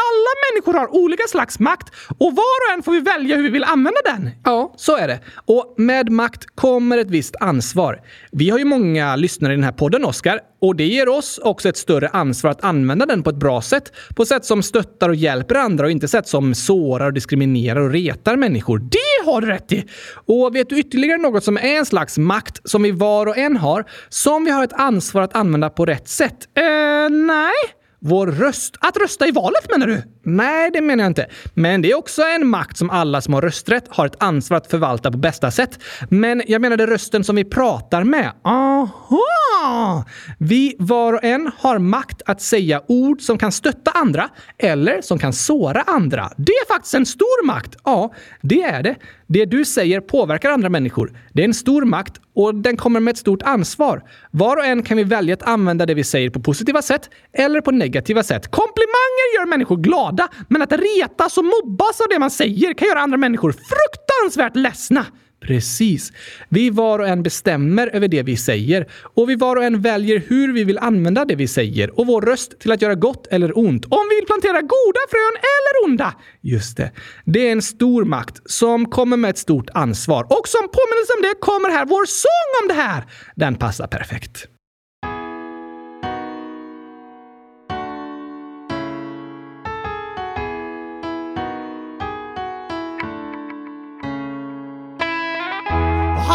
[0.08, 3.48] alla människor har olika slags makt och var och en får vi välja hur vi
[3.48, 4.30] vill använda den.
[4.44, 5.20] Ja, så är det.
[5.46, 8.00] Och med makt kommer ett visst ansvar.
[8.32, 11.68] Vi har ju många lyssnare i den här podden, Oskar, och det ger oss också
[11.68, 13.92] ett större ansvar att använda den på ett bra sätt.
[14.16, 17.90] På sätt som stöttar och hjälper andra och inte sätt som sårar, och diskriminerar och
[17.90, 18.78] retar människor.
[18.78, 19.84] Det har du rätt i!
[20.26, 23.56] Och vet du ytterligare något som är en slags makt som vi var och en
[23.56, 26.48] har, som vi har ett ansvar att använda på rätt sätt?
[26.56, 27.77] Eh, nej.
[28.00, 28.76] Vår röst?
[28.80, 30.02] Att rösta i valet menar du?
[30.22, 31.26] Nej, det menar jag inte.
[31.54, 34.70] Men det är också en makt som alla som har rösträtt har ett ansvar att
[34.70, 35.78] förvalta på bästa sätt.
[36.08, 38.32] Men jag menade rösten som vi pratar med.
[38.44, 40.04] Aha!
[40.38, 45.18] Vi var och en har makt att säga ord som kan stötta andra eller som
[45.18, 46.30] kan såra andra.
[46.36, 47.76] Det är faktiskt en stor makt.
[47.84, 48.96] Ja, det är det.
[49.26, 51.12] Det du säger påverkar andra människor.
[51.32, 54.02] Det är en stor makt och den kommer med ett stort ansvar.
[54.30, 57.60] Var och en kan vi välja att använda det vi säger på positiva sätt eller
[57.60, 58.50] på negativa sätt.
[58.50, 63.00] Komplimanger gör människor glada, men att retas och mobbas av det man säger kan göra
[63.00, 65.06] andra människor fruktansvärt ledsna.
[65.40, 66.12] Precis.
[66.48, 70.22] Vi var och en bestämmer över det vi säger och vi var och en väljer
[70.28, 73.58] hur vi vill använda det vi säger och vår röst till att göra gott eller
[73.58, 73.84] ont.
[73.84, 76.14] Om vi vill plantera goda frön eller onda.
[76.40, 76.92] Just det.
[77.24, 81.22] Det är en stor makt som kommer med ett stort ansvar och som påminnelse om
[81.22, 83.04] det kommer här vår sång om det här.
[83.36, 84.48] Den passar perfekt.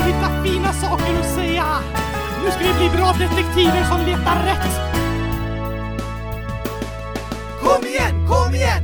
[0.00, 1.64] Att hitta fina saker att säga.
[2.44, 4.80] Nu ska vi bli bra detektiver som letar rätt.
[7.62, 8.83] Kom igen, kom igen!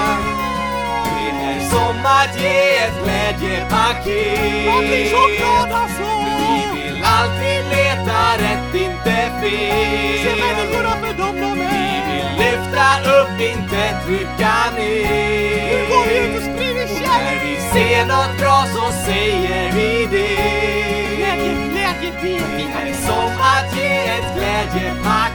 [2.05, 4.65] att ge ett glädjepaket.
[4.67, 6.09] Man blir så glad alltså!
[6.73, 10.19] Vi vill alltid leta rätt, inte fel.
[10.23, 12.87] Se människorna för dem de Vi vill lyfta
[13.17, 15.61] upp, inte trycka ner.
[15.71, 17.41] Nu går vi ut och sprider När kärlek!
[17.45, 20.61] vi ser något bra så säger vi det.
[21.17, 25.31] Glädje, glädje, det Det är som att ge ett glädjepaket.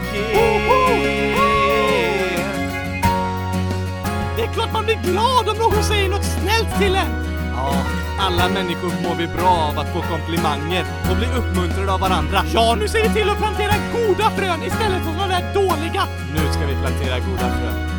[4.56, 7.12] Klart man blir glad om någon säger något snällt till en.
[7.56, 7.74] Ja,
[8.18, 12.38] alla människor mår vi bra av att få komplimanger och bli uppmuntrade av varandra.
[12.54, 16.02] Ja, nu ser vi till att plantera goda frön istället för de där dåliga.
[16.34, 17.95] Nu ska vi plantera goda frön.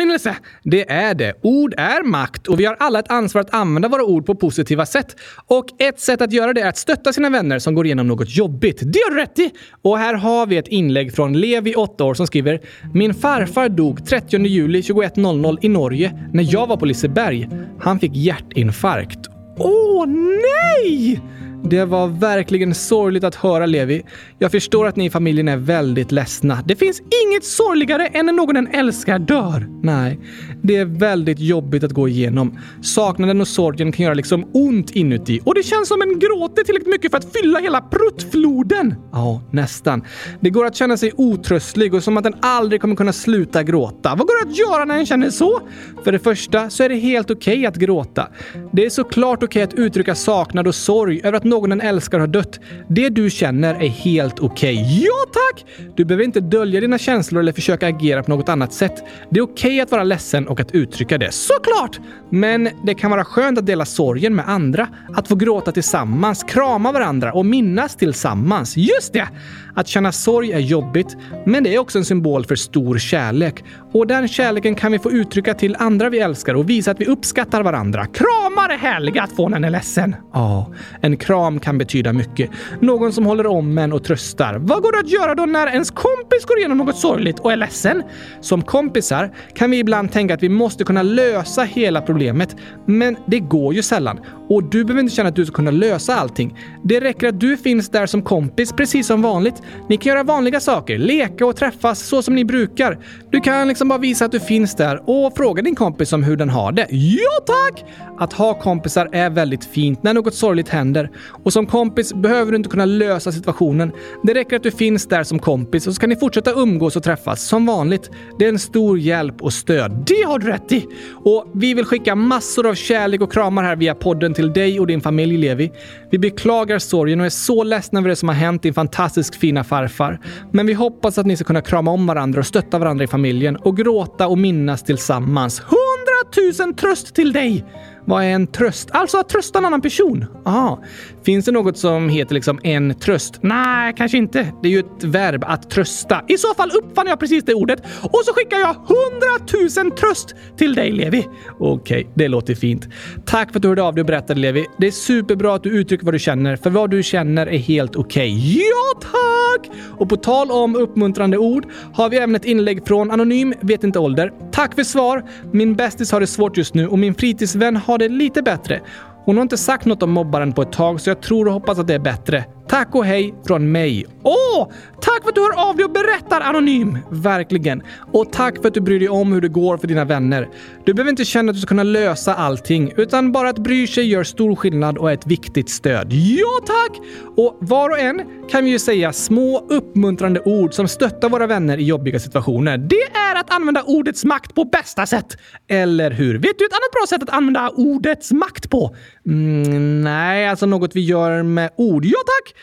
[0.00, 0.36] Påminnelse!
[0.62, 1.34] Det är det.
[1.42, 4.86] Ord är makt och vi har alla ett ansvar att använda våra ord på positiva
[4.86, 5.16] sätt.
[5.46, 8.36] Och ett sätt att göra det är att stötta sina vänner som går igenom något
[8.36, 8.80] jobbigt.
[8.80, 9.50] Det har du rätt i!
[9.82, 12.60] Och här har vi ett inlägg från Levi, 8 år, som skriver
[12.94, 17.48] “Min farfar dog 30 juli 21.00 i Norge när jag var på Liseberg.
[17.80, 19.18] Han fick hjärtinfarkt.
[19.58, 21.20] Åh oh, nej!
[21.64, 24.02] Det var verkligen sorgligt att höra Levi.
[24.38, 26.58] Jag förstår att ni i familjen är väldigt ledsna.
[26.66, 29.68] Det finns inget sorgligare än när någon en älskar dör.
[29.82, 30.20] Nej,
[30.62, 32.58] det är väldigt jobbigt att gå igenom.
[32.82, 36.92] Saknaden och sorgen kan göra liksom ont inuti och det känns som en gråter tillräckligt
[36.92, 38.94] mycket för att fylla hela pruttfloden.
[39.12, 40.04] Ja, nästan.
[40.40, 44.14] Det går att känna sig otröstlig och som att den aldrig kommer kunna sluta gråta.
[44.14, 45.60] Vad går det att göra när en känner så?
[46.04, 48.28] För det första så är det helt okej att gråta.
[48.72, 52.26] Det är såklart okej att uttrycka saknad och sorg över att någon en älskar har
[52.26, 52.60] dött.
[52.88, 55.04] Det du känner är helt okej.
[55.04, 55.64] Ja tack!
[55.96, 59.04] Du behöver inte dölja dina känslor eller försöka agera på något annat sätt.
[59.30, 61.32] Det är okej att vara ledsen och att uttrycka det.
[61.32, 62.00] Såklart!
[62.30, 64.88] Men det kan vara skönt att dela sorgen med andra.
[65.14, 68.76] Att få gråta tillsammans, krama varandra och minnas tillsammans.
[68.76, 69.28] Just det!
[69.74, 73.64] Att känna sorg är jobbigt, men det är också en symbol för stor kärlek.
[73.92, 77.06] Och den kärleken kan vi få uttrycka till andra vi älskar och visa att vi
[77.06, 78.06] uppskattar varandra.
[78.06, 80.16] Kramar är härliga att få när en är ledsen.
[80.32, 82.50] Ja, en kram kan betyda mycket.
[82.80, 84.54] Någon som håller om en och tröstar.
[84.58, 87.56] Vad går det att göra då när ens kompis går igenom något sorgligt och är
[87.56, 88.02] ledsen?
[88.40, 93.40] Som kompisar kan vi ibland tänka att vi måste kunna lösa hela problemet, men det
[93.40, 94.20] går ju sällan.
[94.48, 96.58] Och du behöver inte känna att du ska kunna lösa allting.
[96.84, 99.62] Det räcker att du finns där som kompis, precis som vanligt.
[99.88, 102.98] Ni kan göra vanliga saker, leka och träffas så som ni brukar.
[103.30, 106.36] Du kan liksom bara visa att du finns där och fråga din kompis om hur
[106.36, 106.86] den har det.
[106.90, 107.84] Ja tack!
[108.18, 111.10] Att ha kompisar är väldigt fint när något sorgligt händer.
[111.44, 113.92] Och som kompis behöver du inte kunna lösa situationen.
[114.22, 117.02] Det räcker att du finns där som kompis och så kan ni fortsätta umgås och
[117.02, 118.10] träffas som vanligt.
[118.38, 120.04] Det är en stor hjälp och stöd.
[120.06, 120.86] Det har du rätt i!
[121.24, 124.86] Och vi vill skicka massor av kärlek och kramar här via podden till dig och
[124.86, 125.72] din familj Levi.
[126.10, 129.64] Vi beklagar sorgen och är så ledsna över det som har hänt din fantastiskt fina
[129.64, 130.20] farfar.
[130.52, 133.56] Men vi hoppas att ni ska kunna krama om varandra och stötta varandra i familjen
[133.56, 135.60] och gråta och minnas tillsammans.
[135.60, 137.64] Hundratusen tröst till dig!
[138.04, 138.90] Vad är en tröst?
[138.92, 140.26] Alltså att trösta en annan person.
[140.44, 140.84] Aha.
[141.22, 143.38] Finns det något som heter liksom en tröst?
[143.40, 144.52] Nej, kanske inte.
[144.62, 146.22] Det är ju ett verb att trösta.
[146.28, 150.74] I så fall uppfann jag precis det ordet och så skickar jag hundratusen tröst till
[150.74, 151.26] dig Levi.
[151.58, 152.88] Okej, okay, det låter fint.
[153.26, 154.66] Tack för att du hörde av dig och berättade Levi.
[154.78, 157.96] Det är superbra att du uttrycker vad du känner, för vad du känner är helt
[157.96, 158.34] okej.
[158.34, 158.58] Okay.
[158.58, 159.76] Ja, tack!
[159.98, 163.98] Och på tal om uppmuntrande ord har vi även ett inlägg från Anonym vet inte
[163.98, 164.32] ålder.
[164.52, 165.24] Tack för svar.
[165.52, 168.80] Min bästis har det svårt just nu och min fritidsvän har det lite bättre.
[169.24, 171.78] Hon har inte sagt något om mobbaren på ett tag så jag tror och hoppas
[171.78, 172.44] att det är bättre.
[172.70, 174.06] Tack och hej från mig.
[174.22, 174.68] Åh!
[175.00, 176.98] Tack för att du hör av dig och berättar Anonym!
[177.10, 177.82] Verkligen.
[178.12, 180.48] Och tack för att du bryr dig om hur det går för dina vänner.
[180.84, 184.04] Du behöver inte känna att du ska kunna lösa allting, utan bara att bry sig
[184.04, 186.12] gör stor skillnad och är ett viktigt stöd.
[186.12, 186.98] Ja, tack!
[187.36, 191.78] Och var och en kan vi ju säga små uppmuntrande ord som stöttar våra vänner
[191.78, 192.78] i jobbiga situationer.
[192.78, 195.36] Det är att använda ordets makt på bästa sätt.
[195.68, 196.38] Eller hur?
[196.38, 198.96] Vet du ett annat bra sätt att använda ordets makt på?
[199.26, 202.04] Mm, nej, alltså något vi gör med ord.
[202.04, 202.59] Ja, tack!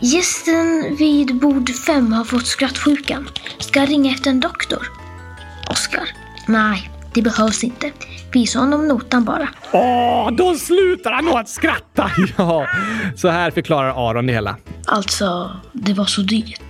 [0.00, 3.28] Gästen vid bord fem har fått skrattsjukan.
[3.58, 4.88] Ska ringa efter en doktor.
[5.68, 6.08] Oskar.
[6.48, 7.92] Nej, det behövs inte.
[8.32, 9.48] Visa honom notan bara.
[9.72, 12.10] Åh, då slutar han nog att skratta!
[12.38, 12.66] Ja,
[13.16, 14.56] så här förklarar Aron det hela.
[14.86, 16.60] Alltså, det var så dyrt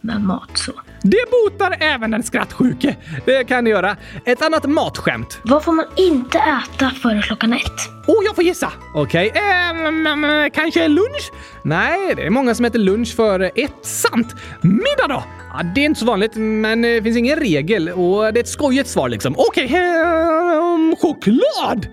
[0.00, 0.72] med mat så.
[1.06, 2.96] Det botar även den skrattsjuke.
[3.24, 3.96] Det kan det göra.
[4.24, 5.40] Ett annat matskämt.
[5.44, 8.06] Vad får man inte äta före klockan ett?
[8.06, 8.72] Oh, jag får gissa!
[8.94, 10.44] Okej, okay.
[10.44, 11.32] eh, kanske lunch?
[11.64, 13.74] Nej, det är många som äter lunch före ett.
[13.82, 14.34] Sant!
[14.60, 15.24] Middag då?
[15.52, 18.48] Ja, det är inte så vanligt, men det finns ingen regel och det är ett
[18.48, 19.34] skojigt svar liksom.
[19.38, 19.78] Okej, okay.
[19.78, 21.86] eh, choklad!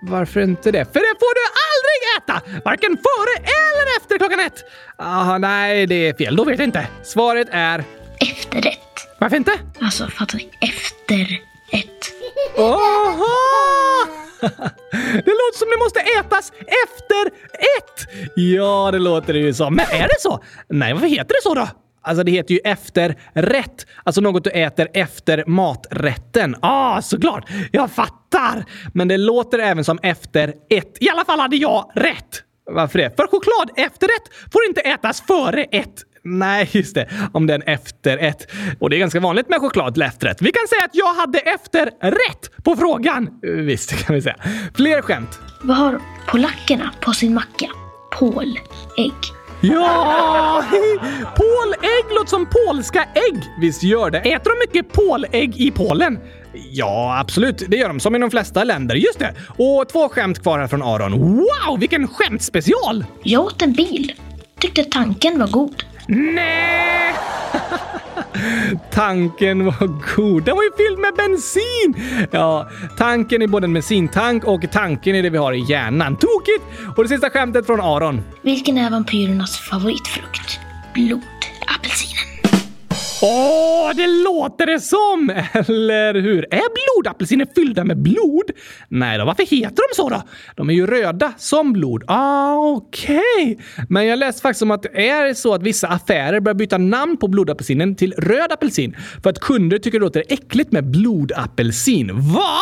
[0.00, 0.92] Varför inte det?
[0.92, 2.60] För det får du aldrig äta!
[2.64, 4.64] Varken före eller efter klockan ett!
[4.98, 6.36] Ah, nej, det är fel.
[6.36, 6.86] Då vet jag inte.
[7.02, 7.84] Svaret är...
[8.20, 9.08] Efterrätt.
[9.18, 9.52] Varför inte?
[9.80, 10.50] Alltså, fattar ni?
[10.60, 11.40] Efter
[11.72, 12.12] ett.
[12.56, 13.26] Oho!
[15.12, 16.52] Det låter som det måste ätas
[16.84, 17.26] efter
[17.78, 18.08] ett!
[18.36, 19.74] Ja, det låter det ju som.
[19.74, 20.44] Men är det så?
[20.68, 21.68] Nej, varför heter det så då?
[22.02, 23.86] Alltså det heter ju efterrätt.
[24.04, 26.56] Alltså något du äter efter maträtten.
[26.62, 27.48] Ah, såklart!
[27.72, 28.64] Jag fattar!
[28.94, 30.96] Men det låter även som efter ett.
[31.00, 32.42] I alla fall hade jag rätt.
[32.70, 33.16] Varför det?
[33.16, 35.94] För choklad efterrätt får inte ätas före ett.
[36.26, 37.08] Nej, just det.
[37.32, 38.52] Om den efterrätt.
[38.78, 40.42] Och det är ganska vanligt med choklad till efterrätt.
[40.42, 43.28] Vi kan säga att jag hade efterrätt på frågan.
[43.42, 44.36] Visst, kan vi säga.
[44.74, 45.38] Fler skämt.
[45.62, 47.66] Vad har polackerna på sin macka?
[48.18, 48.58] Pål.
[48.98, 49.12] Ägg.
[49.60, 50.64] Ja!
[51.36, 53.42] Pålägg låter som polska ägg.
[53.60, 54.18] Visst gör det.
[54.18, 56.18] Äter de mycket pålägg i Polen?
[56.70, 57.62] Ja, absolut.
[57.68, 58.94] Det gör de, som i de flesta länder.
[58.94, 59.34] Just det!
[59.56, 61.12] Och två skämt kvar här från Aron.
[61.12, 63.04] Wow, vilken skämtspecial!
[63.22, 64.12] Jag åt en bil.
[64.60, 65.84] Tyckte tanken var god.
[66.06, 67.14] Nej!
[68.92, 70.44] Tanken var god.
[70.44, 71.94] Den var ju fylld med bensin!
[72.30, 76.16] Ja, tanken är både en bensintank och tanken är det vi har i hjärnan.
[76.16, 76.64] Tokigt!
[76.96, 78.20] Och det sista skämtet från Aron.
[78.42, 80.60] Vilken är vampyrernas favoritfrukt?
[80.94, 81.35] Blod.
[83.22, 85.30] Åh, det låter det som!
[85.52, 86.46] Eller hur?
[86.50, 88.50] Är blodapelsiner fyllda med blod?
[88.88, 90.22] Nej då, varför heter de så då?
[90.56, 92.04] De är ju röda som blod.
[92.06, 93.20] Ah, okej.
[93.42, 93.56] Okay.
[93.88, 97.16] Men jag läste faktiskt om att det är så att vissa affärer börjar byta namn
[97.16, 102.10] på blodapelsinen till röd apelsin för att kunder tycker det låter äckligt med blodapelsin.
[102.14, 102.58] Va?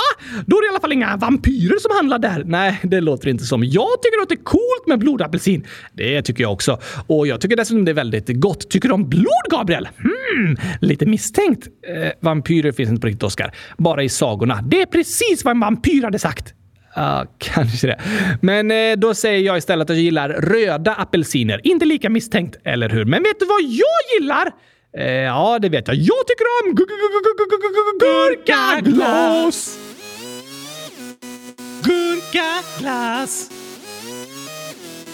[0.47, 2.43] Då är det i alla fall inga vampyrer som handlar där.
[2.47, 3.65] Nej, det låter inte som.
[3.65, 5.67] Jag tycker det låter coolt med blodapelsin.
[5.93, 6.79] Det tycker jag också.
[7.07, 8.71] Och jag tycker dessutom det är väldigt gott.
[8.71, 9.89] Tycker du om blod, Gabriel?
[9.99, 10.44] Hmm,
[10.81, 11.67] lite misstänkt.
[11.89, 13.55] Eh, vampyrer finns inte på riktigt, Oskar.
[13.79, 14.63] Bara i sagorna.
[14.67, 16.55] Det är precis vad en vampyr hade sagt.
[16.97, 18.01] Ja, uh, kanske det.
[18.41, 21.61] Men eh, då säger jag istället att jag gillar röda apelsiner.
[21.65, 23.05] Inte lika misstänkt, eller hur?
[23.05, 24.51] Men vet du vad jag gillar?
[24.99, 25.97] Eh, ja, det vet jag.
[25.97, 26.75] Jag tycker om
[27.99, 29.79] gurkaglass!
[31.83, 33.51] Gurkaglass!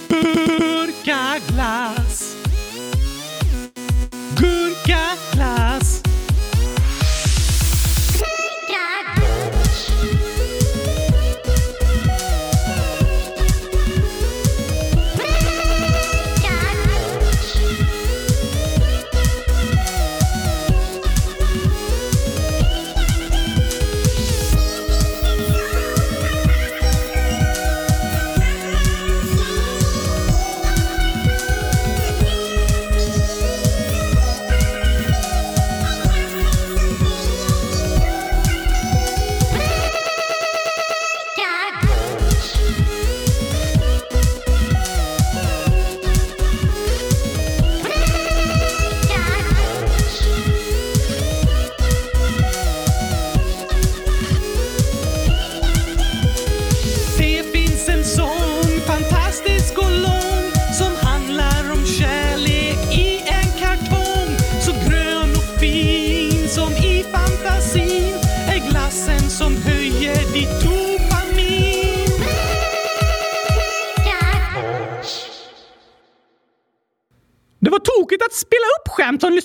[0.08, 2.09] Gurkaglass!
[5.40, 5.79] Gurkaglass!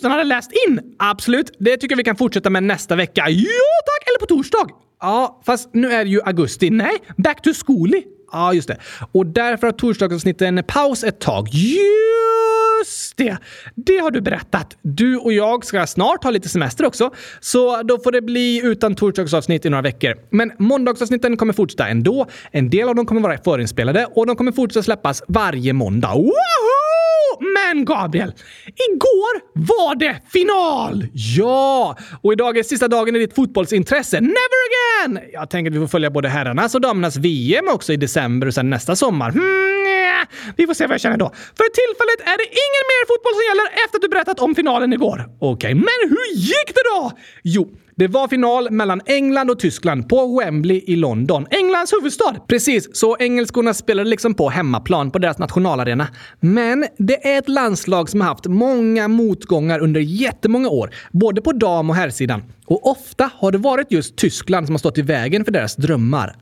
[0.05, 0.95] Lyssnarna hade läst in.
[0.99, 3.29] Absolut, det tycker jag vi kan fortsätta med nästa vecka.
[3.29, 4.09] Ja tack!
[4.09, 4.67] Eller på torsdag.
[5.01, 6.69] Ja, fast nu är det ju augusti.
[6.69, 8.03] Nej, back to schooly.
[8.31, 8.77] Ja, just det.
[9.11, 11.47] Och därför har torsdagsavsnitten paus ett tag.
[11.51, 13.37] Just det!
[13.75, 14.77] Det har du berättat.
[14.81, 18.95] Du och jag ska snart ha lite semester också, så då får det bli utan
[18.95, 20.15] torsdagsavsnitt i några veckor.
[20.29, 22.27] Men måndagsavsnitten kommer fortsätta ändå.
[22.51, 26.13] En del av dem kommer vara förinspelade och de kommer fortsätta släppas varje måndag.
[26.13, 27.04] Woho!
[27.39, 28.33] Men Gabriel,
[28.65, 31.07] igår var det final!
[31.13, 31.97] Ja!
[32.21, 34.21] Och idag är sista dagen i ditt fotbollsintresse.
[34.21, 35.19] Never again!
[35.33, 38.53] Jag tänker att vi får följa både herrarnas och damernas VM också i december och
[38.53, 39.31] sen nästa sommar.
[39.31, 40.27] Hmm, nja.
[40.57, 41.29] vi får se vad jag känner då.
[41.57, 44.93] För tillfället är det ingen mer fotboll som gäller efter att du berättat om finalen
[44.93, 45.19] igår.
[45.39, 47.11] Okej, okay, men hur gick det då?
[47.43, 47.63] Jo,
[47.97, 52.35] det var final mellan England och Tyskland på Wembley i London, Englands huvudstad.
[52.47, 56.07] Precis, så engelskorna spelade liksom på hemmaplan på deras nationalarena.
[56.39, 61.51] Men det är ett landslag som har haft många motgångar under jättemånga år, både på
[61.51, 62.43] dam och herrsidan.
[62.67, 66.35] Och ofta har det varit just Tyskland som har stått i vägen för deras drömmar.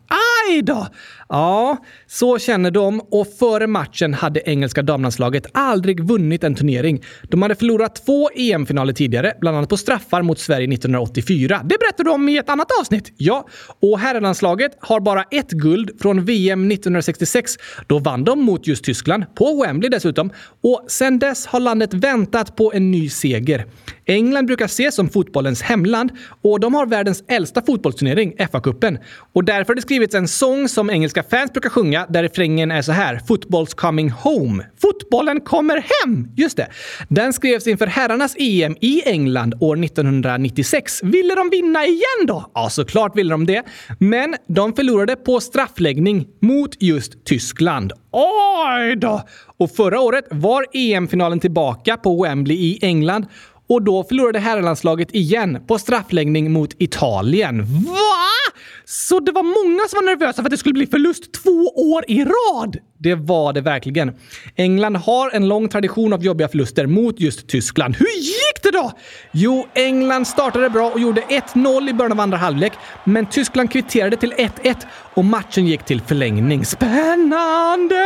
[0.47, 0.87] Aj då!
[1.29, 1.77] Ja,
[2.07, 7.03] så känner de och före matchen hade engelska damlandslaget aldrig vunnit en turnering.
[7.29, 11.42] De hade förlorat två EM-finaler tidigare, bland annat på straffar mot Sverige 1984.
[11.47, 13.13] Det berättade om i ett annat avsnitt.
[13.17, 13.47] Ja,
[13.81, 17.51] och herrlandslaget har bara ett guld från VM 1966.
[17.87, 20.29] Då vann de mot just Tyskland, på Wembley dessutom.
[20.61, 23.65] Och sen dess har landet väntat på en ny seger.
[24.05, 28.97] England brukar ses som fotbollens hemland och de har världens äldsta fotbollsturnering, FA-cupen.
[29.33, 32.81] Och därför har det skrivits en sång som engelska fans brukar sjunga där refrängen är
[32.81, 33.15] så här.
[33.27, 34.65] Football's coming home.
[34.81, 36.27] Fotbollen kommer hem!
[36.35, 36.67] Just det.
[37.07, 41.03] Den skrevs inför herrarnas EM i England år 1996.
[41.03, 42.51] Ville de vinna igen då?
[42.53, 43.63] Ja, såklart ville de det.
[43.99, 47.93] Men de förlorade på straffläggning mot just Tyskland.
[48.11, 49.21] Oj då!
[49.57, 53.25] Och förra året var EM-finalen tillbaka på Wembley i England
[53.73, 57.65] och då förlorade herrlandslaget igen på straffläggning mot Italien.
[57.65, 58.53] Va?
[58.85, 62.05] Så det var många som var nervösa för att det skulle bli förlust två år
[62.07, 62.77] i rad?
[62.97, 64.11] Det var det verkligen.
[64.55, 67.95] England har en lång tradition av jobbiga förluster mot just Tyskland.
[67.95, 68.91] Hur gick det då?
[69.31, 74.17] Jo, England startade bra och gjorde 1-0 i början av andra halvlek, men Tyskland kvitterade
[74.17, 74.75] till 1-1
[75.13, 76.65] och matchen gick till förlängning.
[76.65, 78.03] Spännande!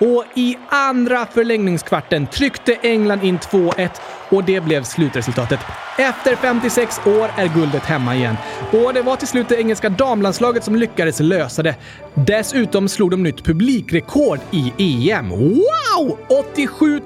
[0.00, 3.88] Och i andra förlängningskvarten tryckte England in 2-1
[4.30, 5.60] och det blev slutresultatet.
[5.98, 8.36] Efter 56 år är guldet hemma igen.
[8.72, 11.74] Och det var till slut det engelska damlandslaget som lyckades lösa det.
[12.14, 14.72] Dessutom slog de nytt publikrekord i
[15.10, 15.28] EM.
[15.30, 16.18] Wow!
[16.28, 17.00] 87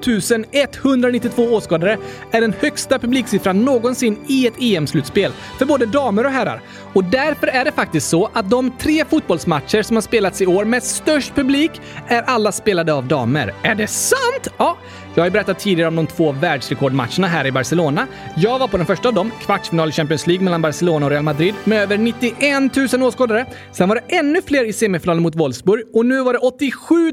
[0.51, 1.97] 192 åskådare
[2.31, 6.61] är den högsta publiksiffran någonsin i ett EM-slutspel för både damer och herrar.
[6.93, 10.65] Och därför är det faktiskt så att de tre fotbollsmatcher som har spelats i år
[10.65, 11.71] med störst publik
[12.07, 13.53] är alla spelade av damer.
[13.63, 14.47] Är det sant?
[14.57, 14.77] Ja,
[15.15, 18.07] jag har ju berättat tidigare om de två världsrekordmatcherna här i Barcelona.
[18.35, 21.23] Jag var på den första av dem, kvartsfinal i Champions League mellan Barcelona och Real
[21.23, 23.45] Madrid med över 91 000 åskådare.
[23.71, 27.11] Sen var det ännu fler i semifinalen mot Wolfsburg och nu var det 87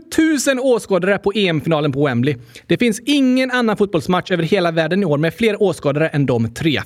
[0.55, 2.37] 000 åskådare på EM-finalen på Wembley.
[2.67, 6.55] Det finns ingen annan fotbollsmatch över hela världen i år med fler åskådare än de
[6.55, 6.81] tre.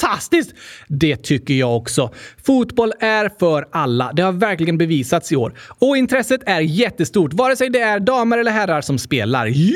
[0.00, 0.54] Fantastiskt!
[0.88, 2.10] Det tycker jag också.
[2.46, 4.12] Fotboll är för alla.
[4.12, 5.52] Det har verkligen bevisats i år.
[5.78, 9.46] Och intresset är jättestort, vare sig det är damer eller herrar som spelar.
[9.46, 9.72] Ja,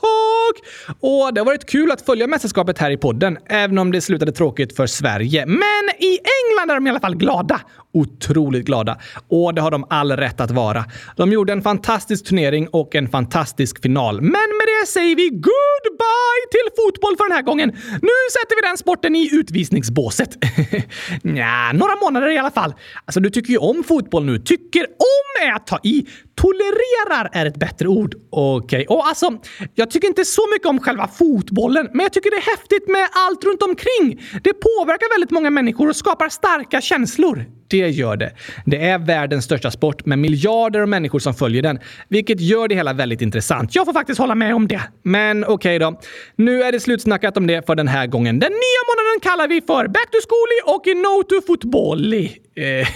[0.00, 0.66] tack!
[1.00, 4.32] Och det har varit kul att följa mästerskapet här i podden, även om det slutade
[4.32, 5.46] tråkigt för Sverige.
[5.46, 7.60] Men i England är de i alla fall glada.
[7.92, 8.98] Otroligt glada.
[9.28, 10.84] Och det har de all rätt att vara.
[11.16, 14.20] De gjorde en fantastisk turnering och en fantastisk final.
[14.20, 17.68] Men med det säger vi goodbye till fotboll för den här gången.
[18.02, 20.30] Nu sätter vi den sporten i utvisningsbåset.
[21.22, 22.74] Nja, några månader i alla fall.
[23.04, 24.38] Alltså, du tycker ju om fotboll nu.
[24.38, 26.06] Tycker om är att ta i.
[26.40, 28.14] Tolererar är ett bättre ord.
[28.30, 28.96] Okej, okay.
[28.96, 29.38] och alltså,
[29.74, 33.08] jag tycker inte så mycket om själva fotbollen, men jag tycker det är häftigt med
[33.12, 34.22] allt runt omkring.
[34.42, 37.44] Det påverkar väldigt många människor och skapar starka känslor.
[37.70, 38.32] Det gör det.
[38.66, 41.78] Det är världens största sport med miljarder av människor som följer den,
[42.08, 43.74] vilket gör det hela väldigt intressant.
[43.74, 44.80] Jag får faktiskt hålla med om det.
[45.02, 46.00] Men okej okay då.
[46.36, 48.38] Nu är det slutsnackat om det för den här gången.
[48.38, 52.30] Den nya månaden kallar vi för Back to Schooly och No to Footbally.
[52.60, 52.86] Eh,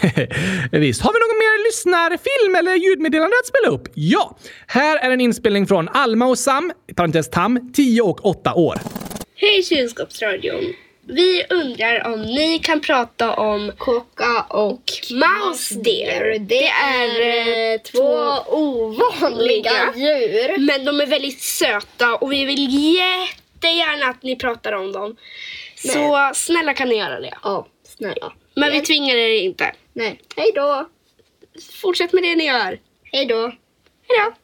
[0.80, 1.02] visst.
[1.02, 3.88] Har vi någon mer lyssnarfilm eller ljudmeddelande att spela upp?
[3.94, 4.36] Ja!
[4.66, 8.78] Här är en inspelning från Alma och Sam, parentes Tam, 10 och 8 år.
[9.36, 10.64] Hej Kylskåpsradion!
[11.06, 16.38] Vi undrar om ni kan prata om Kocka och Mouse Deer.
[16.38, 17.08] Det är
[17.74, 20.58] eh, två ovanliga djur.
[20.58, 25.16] Men de är väldigt söta och vi vill jättegärna att ni pratar om dem.
[25.76, 27.34] Så snälla kan ni göra det.
[27.42, 27.66] Ja,
[27.98, 28.32] snälla.
[28.54, 29.72] Men vi tvingar er inte.
[29.92, 30.20] Nej.
[30.36, 30.88] Hej då!
[31.82, 32.80] Fortsätt med det ni gör.
[33.12, 33.52] Hej då!
[34.08, 34.34] Hej då!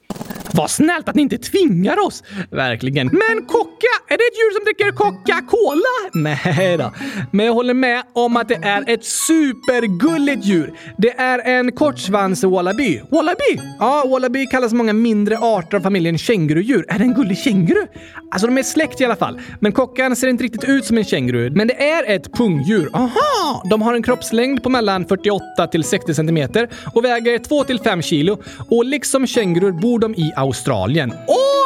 [0.54, 2.22] Vad snällt att ni inte tvingar oss!
[2.50, 3.06] Verkligen.
[3.06, 6.10] Men kocka, är det ett djur som dricker Coca-Cola?
[6.12, 6.92] Nej då.
[7.32, 10.72] Men jag håller med om att det är ett supergulligt djur.
[10.98, 13.00] Det är en kortsvans wallaby.
[13.10, 13.60] Wallaby?
[13.78, 16.84] Ja, wallaby kallas många mindre arter av familjen kängurudjur.
[16.88, 17.86] Är det en gullig känguru?
[18.30, 19.40] Alltså, de är släkt i alla fall.
[19.60, 21.50] Men kockan ser inte riktigt ut som en känguru.
[21.50, 22.90] Men det är ett pungdjur.
[22.92, 23.62] Aha!
[23.70, 28.02] De har en kroppslängd på mellan 48 till 60 centimeter och väger 2 till 5
[28.02, 28.42] kilo.
[28.70, 31.12] Och liksom kängurur bor de i Australien.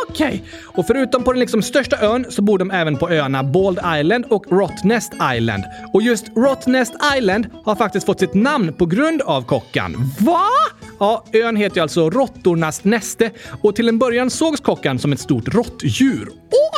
[0.09, 0.27] Okej!
[0.27, 0.41] Okay.
[0.65, 4.25] Och förutom på den liksom största ön så bor de även på öarna Bald Island
[4.25, 5.65] och Rottnest Island.
[5.93, 9.97] Och just Rottnest Island har faktiskt fått sitt namn på grund av kockan.
[10.21, 10.49] Va?
[10.99, 13.31] Ja, ön heter alltså Råttornas näste
[13.63, 16.29] och till en början sågs kockan som ett stort råttdjur.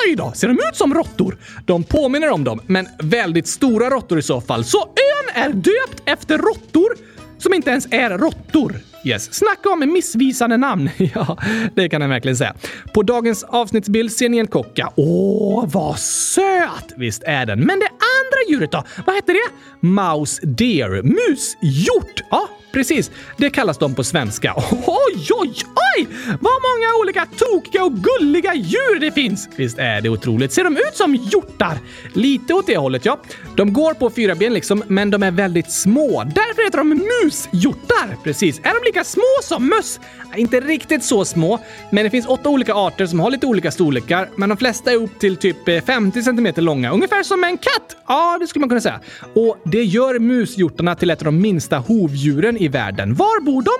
[0.07, 0.32] Oj då!
[0.34, 1.38] Ser de ut som råttor?
[1.66, 4.64] De påminner om dem, men väldigt stora råttor i så fall.
[4.64, 6.97] Så ön är döpt efter råttor
[7.38, 8.80] som inte ens är råttor.
[9.07, 9.34] Yes.
[9.34, 10.90] Snacka om missvisande namn!
[11.14, 11.38] ja,
[11.74, 12.54] det kan jag verkligen säga.
[12.94, 14.92] På dagens avsnittsbild ser ni en kocka.
[14.96, 16.92] Åh, vad söt!
[16.96, 17.59] Visst är den.
[17.59, 18.82] Men det andra djuret då?
[19.07, 19.57] Vad heter det?
[19.86, 21.02] Mouse deer.
[21.02, 22.22] Mushjort!
[22.30, 23.11] Ja, precis.
[23.36, 24.54] Det kallas de på svenska.
[24.86, 25.54] Oj, oj,
[25.96, 26.07] oj!
[26.28, 29.48] Vad många olika tokiga och gulliga djur det finns!
[29.57, 30.52] Visst är det otroligt?
[30.52, 31.78] Ser de ut som hjortar?
[32.12, 33.20] Lite åt det hållet, ja.
[33.57, 36.24] De går på fyra ben liksom, men de är väldigt små.
[36.24, 38.16] Därför heter de mushjortar.
[38.24, 38.59] Precis.
[38.59, 40.01] Är de lika lika små som möss?
[40.36, 41.59] Inte riktigt så små,
[41.90, 44.97] men det finns åtta olika arter som har lite olika storlekar, men de flesta är
[44.97, 46.92] upp till typ eh, 50 cm långa.
[46.92, 47.97] Ungefär som en katt!
[48.09, 49.01] Ja, det skulle man kunna säga.
[49.34, 53.14] Och det gör mushjortarna till ett av de minsta hovdjuren i världen.
[53.14, 53.72] Var bor de?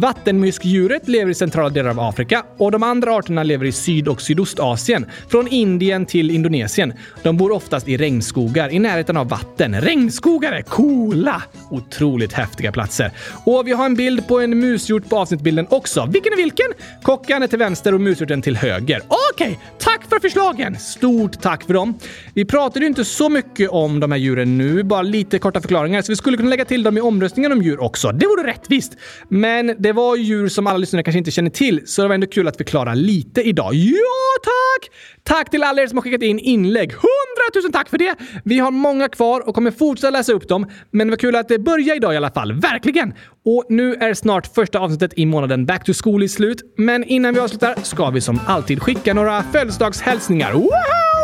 [0.00, 4.20] Vattenmyskdjuret lever i centrala delar av Afrika och de andra arterna lever i Syd och
[4.20, 5.06] Sydostasien.
[5.28, 6.92] Från Indien till Indonesien.
[7.22, 9.80] De bor oftast i regnskogar i närheten av vatten.
[9.80, 11.42] Regnskogar är coola!
[11.70, 13.10] Otroligt häftiga platser.
[13.44, 16.08] Och vi har en bild på en musgjort på avsnittbilden också.
[16.12, 16.66] Vilken är vilken?
[17.02, 19.02] Kockan är till vänster och musgjorten till höger.
[19.08, 20.76] Okej, okay, tack för förslagen!
[20.78, 21.94] Stort tack för dem.
[22.34, 26.02] Vi pratade ju inte så mycket om de här djuren nu, bara lite korta förklaringar,
[26.02, 28.12] så vi skulle kunna lägga till dem i omröstningen om djur också.
[28.12, 28.96] Det vore rättvist.
[29.28, 32.26] Men det var djur som alla lyssnare kanske inte känner till, så det var ändå
[32.26, 33.74] kul att förklara lite idag.
[33.74, 33.98] Ja,
[34.44, 34.90] tack!
[35.22, 36.92] Tack till alla er som har skickat in inlägg.
[36.92, 38.14] Hundratusen tack för det!
[38.44, 41.48] Vi har många kvar och kommer fortsätta läsa upp dem, men det var kul att
[41.48, 42.52] det började idag i alla fall.
[42.52, 43.14] Verkligen!
[43.44, 45.66] Och nu är snart snart första avsnittet i månaden.
[45.66, 49.42] Back to School i slut, men innan vi avslutar ska vi som alltid skicka några
[49.42, 50.54] födelsedagshälsningar.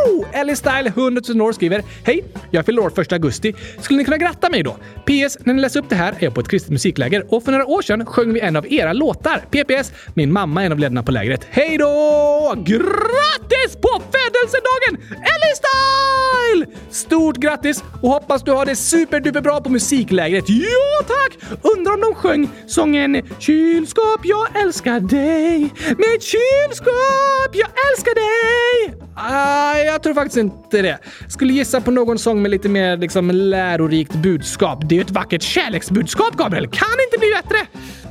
[0.06, 0.26] Wow!
[0.32, 2.24] Ellie Style, 100 000 år, skriver Hej!
[2.50, 3.54] Jag fyller år 1 augusti.
[3.80, 4.76] Skulle ni kunna gratta mig då?
[5.04, 5.38] PS.
[5.40, 7.66] När ni läser upp det här är jag på ett kristet musikläger och för några
[7.66, 9.44] år sedan sjöng vi en av era låtar.
[9.50, 9.92] PPS.
[10.14, 11.46] Min mamma är en av ledarna på lägret.
[11.50, 12.54] Hej då!
[12.56, 14.96] Grattis på födelsedagen!
[15.10, 16.66] Ellie Style!
[16.90, 20.44] Stort grattis och hoppas du har det superduper bra på musiklägret.
[20.48, 21.58] Ja tack!
[21.62, 25.60] Undrar om de sjöng sången Kylskåp, jag älskar dig.
[25.86, 29.00] Med kylskåp, jag älskar dig.
[29.16, 30.98] Ah, jag tror faktiskt inte det.
[31.28, 34.78] Skulle gissa på någon sång med lite mer liksom, lärorikt budskap.
[34.88, 36.68] Det är ju ett vackert kärleksbudskap, Gabriel.
[36.68, 37.66] Kan inte bli bättre.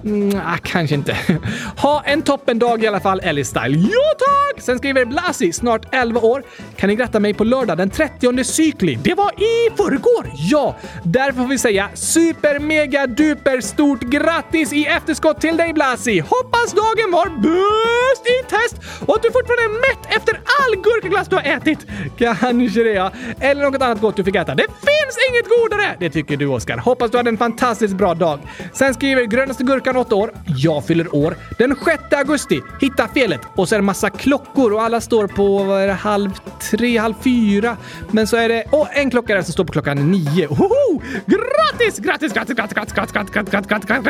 [0.05, 1.17] Mm, ah, kanske inte.
[1.77, 3.77] Ha en toppendag i alla fall, Ellie Style.
[3.77, 4.61] Ja tack!
[4.61, 6.43] Sen skriver Blasi, snart 11 år.
[6.77, 8.99] Kan ni gratta mig på lördag den 30 cykli?
[9.03, 10.31] Det var i förrgår!
[10.33, 10.75] Ja!
[11.03, 16.19] Därför får vi säga super mega duper stort grattis i efterskott till dig Blasi!
[16.19, 21.27] Hoppas dagen var bäst i test och att du fortfarande är mätt efter all gurkaglass
[21.27, 21.68] du har ätit.
[22.17, 23.11] Kanske det ja.
[23.39, 24.55] Eller något annat gott du fick äta.
[24.55, 25.95] Det finns inget godare!
[25.99, 26.77] Det tycker du Oskar.
[26.77, 28.39] Hoppas du hade en fantastiskt bra dag.
[28.73, 30.31] Sen skriver grönaste gurkan 8 år.
[30.45, 32.61] Jag fyller år den 6 augusti.
[32.81, 35.93] Hitta felet och så är det massa klockor och alla står på vad är det,
[35.93, 36.31] halv
[36.71, 37.77] tre, halv fyra.
[38.11, 40.47] Men så är det och en klocka där som står på klockan nio.
[40.47, 41.01] Hoho!
[41.25, 41.99] Grattis!
[41.99, 44.09] Grattis, grattis, grattis, grattis, grattis, grattis, grattis, grattis, grattis,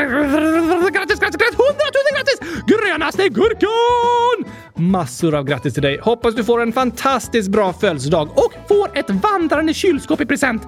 [0.92, 2.40] grattis, grattis, grattis, hundratusen grattis!
[2.68, 4.54] Grönaste gurkan!
[4.76, 6.00] Massor av grattis till dig.
[6.02, 10.68] Hoppas du får en fantastisk fantastiskt bra födelsedag och får ett vandrande kylskåp i present.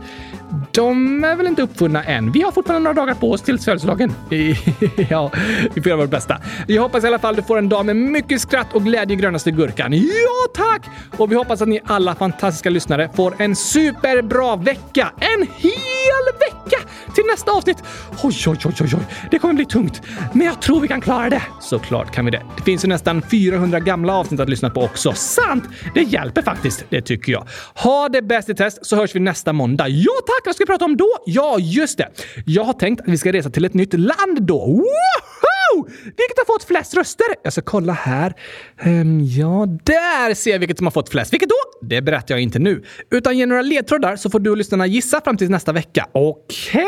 [0.71, 2.31] De är väl inte uppfunna än.
[2.31, 4.13] Vi har fortfarande några dagar på oss till födelsedagen.
[5.09, 5.31] ja,
[5.73, 6.37] vi får göra vårt bästa.
[6.67, 9.19] Jag hoppas i alla fall du får en dag med mycket skratt och glädje i
[9.19, 9.93] grönaste gurkan.
[9.93, 10.85] Ja, tack!
[11.17, 15.11] Och vi hoppas att ni alla fantastiska lyssnare får en superbra vecka.
[15.19, 17.77] En hel vecka till nästa avsnitt.
[18.23, 19.05] Oj, oj, oj, oj, oj.
[19.31, 20.01] Det kommer bli tungt.
[20.33, 21.41] Men jag tror vi kan klara det.
[21.61, 22.41] Såklart kan vi det.
[22.57, 25.13] Det finns ju nästan 400 gamla avsnitt att lyssna på också.
[25.13, 25.63] Sant!
[25.93, 26.83] Det hjälper faktiskt.
[26.89, 27.47] Det tycker jag.
[27.75, 29.87] Ha det bäst i test så hörs vi nästa måndag.
[29.87, 30.45] Ja, tack!
[30.45, 31.09] Vad ska vi prata om då?
[31.25, 32.07] Ja, just det.
[32.45, 34.85] Jag har tänkt att vi ska resa till ett nytt land då.
[35.75, 35.89] Wow!
[36.03, 37.25] Vilket har fått flest röster?
[37.43, 38.33] Jag ska kolla här.
[38.85, 41.33] Um, ja, där ser jag vilket som har fått flest.
[41.33, 41.87] Vilket då?
[41.87, 42.83] Det berättar jag inte nu.
[43.11, 46.07] Utan ge några ledtrådar så får du och lyssnarna gissa fram till nästa vecka.
[46.11, 46.85] Okej?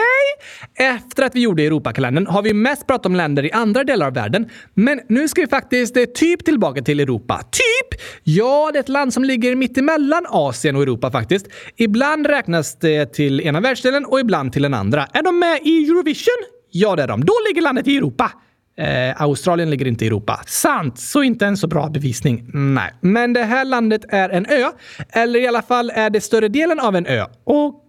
[0.76, 0.88] Okay?
[0.96, 4.14] Efter att vi gjorde Europakalendern har vi mest pratat om länder i andra delar av
[4.14, 4.50] världen.
[4.74, 7.42] Men nu ska vi faktiskt eh, typ tillbaka till Europa.
[7.52, 8.02] Typ?
[8.24, 11.48] Ja, det är ett land som ligger mitt emellan Asien och Europa faktiskt.
[11.78, 15.08] Ibland räknas det till ena världsdelen och ibland till den andra.
[15.14, 16.44] Är de med i Eurovision?
[16.72, 17.26] Ja, det är de.
[17.26, 18.32] Då ligger landet i Europa.
[18.78, 20.39] Eh, Australien ligger inte i Europa.
[20.45, 20.99] Sant!
[20.99, 22.49] Så inte en så bra bevisning.
[22.53, 22.93] Nej.
[23.01, 24.71] Men det här landet är en ö.
[25.09, 27.26] Eller i alla fall är det större delen av en ö.
[27.43, 27.83] Och Okej,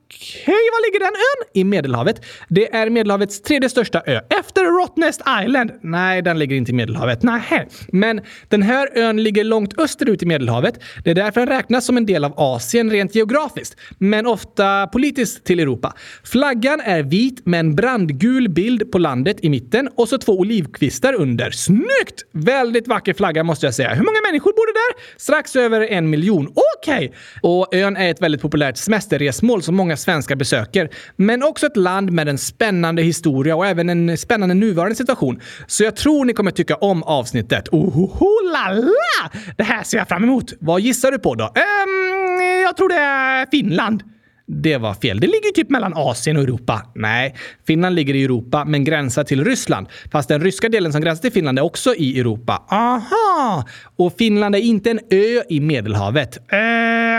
[0.47, 1.51] var ligger den ön?
[1.55, 2.25] I Medelhavet.
[2.49, 4.21] Det är Medelhavets tredje största ö.
[4.41, 5.71] Efter Rottnest Island.
[5.81, 7.23] Nej, den ligger inte i Medelhavet.
[7.23, 7.69] Nej.
[7.93, 10.81] Men den här ön ligger långt österut i Medelhavet.
[11.05, 15.45] Det är därför den räknas som en del av Asien rent geografiskt, men ofta politiskt
[15.45, 15.95] till Europa.
[16.25, 21.13] Flaggan är vit med en brandgul bild på landet i mitten och så två olivkvistar
[21.13, 21.51] under.
[21.51, 22.25] Snyggt!
[22.33, 23.89] Väldigt vacker flagga måste jag säga.
[23.89, 25.21] Hur många människor bor det där?
[25.21, 26.53] Strax över en miljon.
[26.79, 27.07] Okej!
[27.07, 27.11] Okay.
[27.43, 32.13] Och ön är ett väldigt populärt semesterresmål som många svenskar besöker, men också ett land
[32.13, 35.41] med en spännande historia och även en spännande nuvarande situation.
[35.67, 37.69] Så jag tror ni kommer tycka om avsnittet.
[37.69, 39.31] Ohoho la la!
[39.57, 40.53] Det här ser jag fram emot.
[40.61, 41.45] Vad gissar du på då?
[41.45, 44.03] Um, jag tror det är Finland.
[44.47, 45.21] Det var fel.
[45.21, 46.83] Det ligger typ mellan Asien och Europa.
[46.95, 47.35] Nej,
[47.67, 49.87] Finland ligger i Europa men gränsar till Ryssland.
[50.13, 52.63] Fast den ryska delen som gränsar till Finland är också i Europa.
[52.71, 53.65] Aha!
[53.97, 56.37] Och Finland är inte en ö i Medelhavet.
[56.37, 56.59] Eh,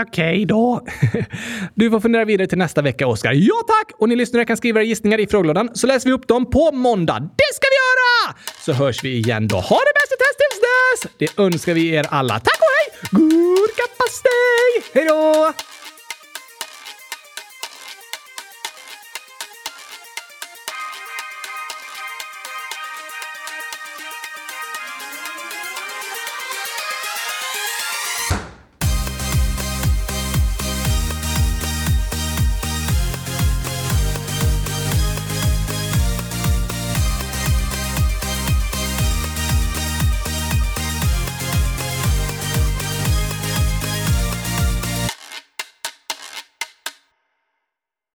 [0.02, 0.86] Okej okay då.
[1.74, 3.32] Du får fundera vidare till nästa vecka, Oskar.
[3.32, 3.92] Ja tack!
[3.98, 6.72] Och ni lyssnare kan skriva era gissningar i frågelådan så läser vi upp dem på
[6.72, 7.18] måndag.
[7.20, 8.36] Det ska vi göra!
[8.64, 9.56] Så hörs vi igen då.
[9.56, 11.12] Ha det bäst i test tills dess!
[11.18, 12.34] Det önskar vi er alla.
[12.34, 13.08] Tack och hej!
[13.10, 14.92] Gurkapastej!
[14.94, 15.52] Hej då!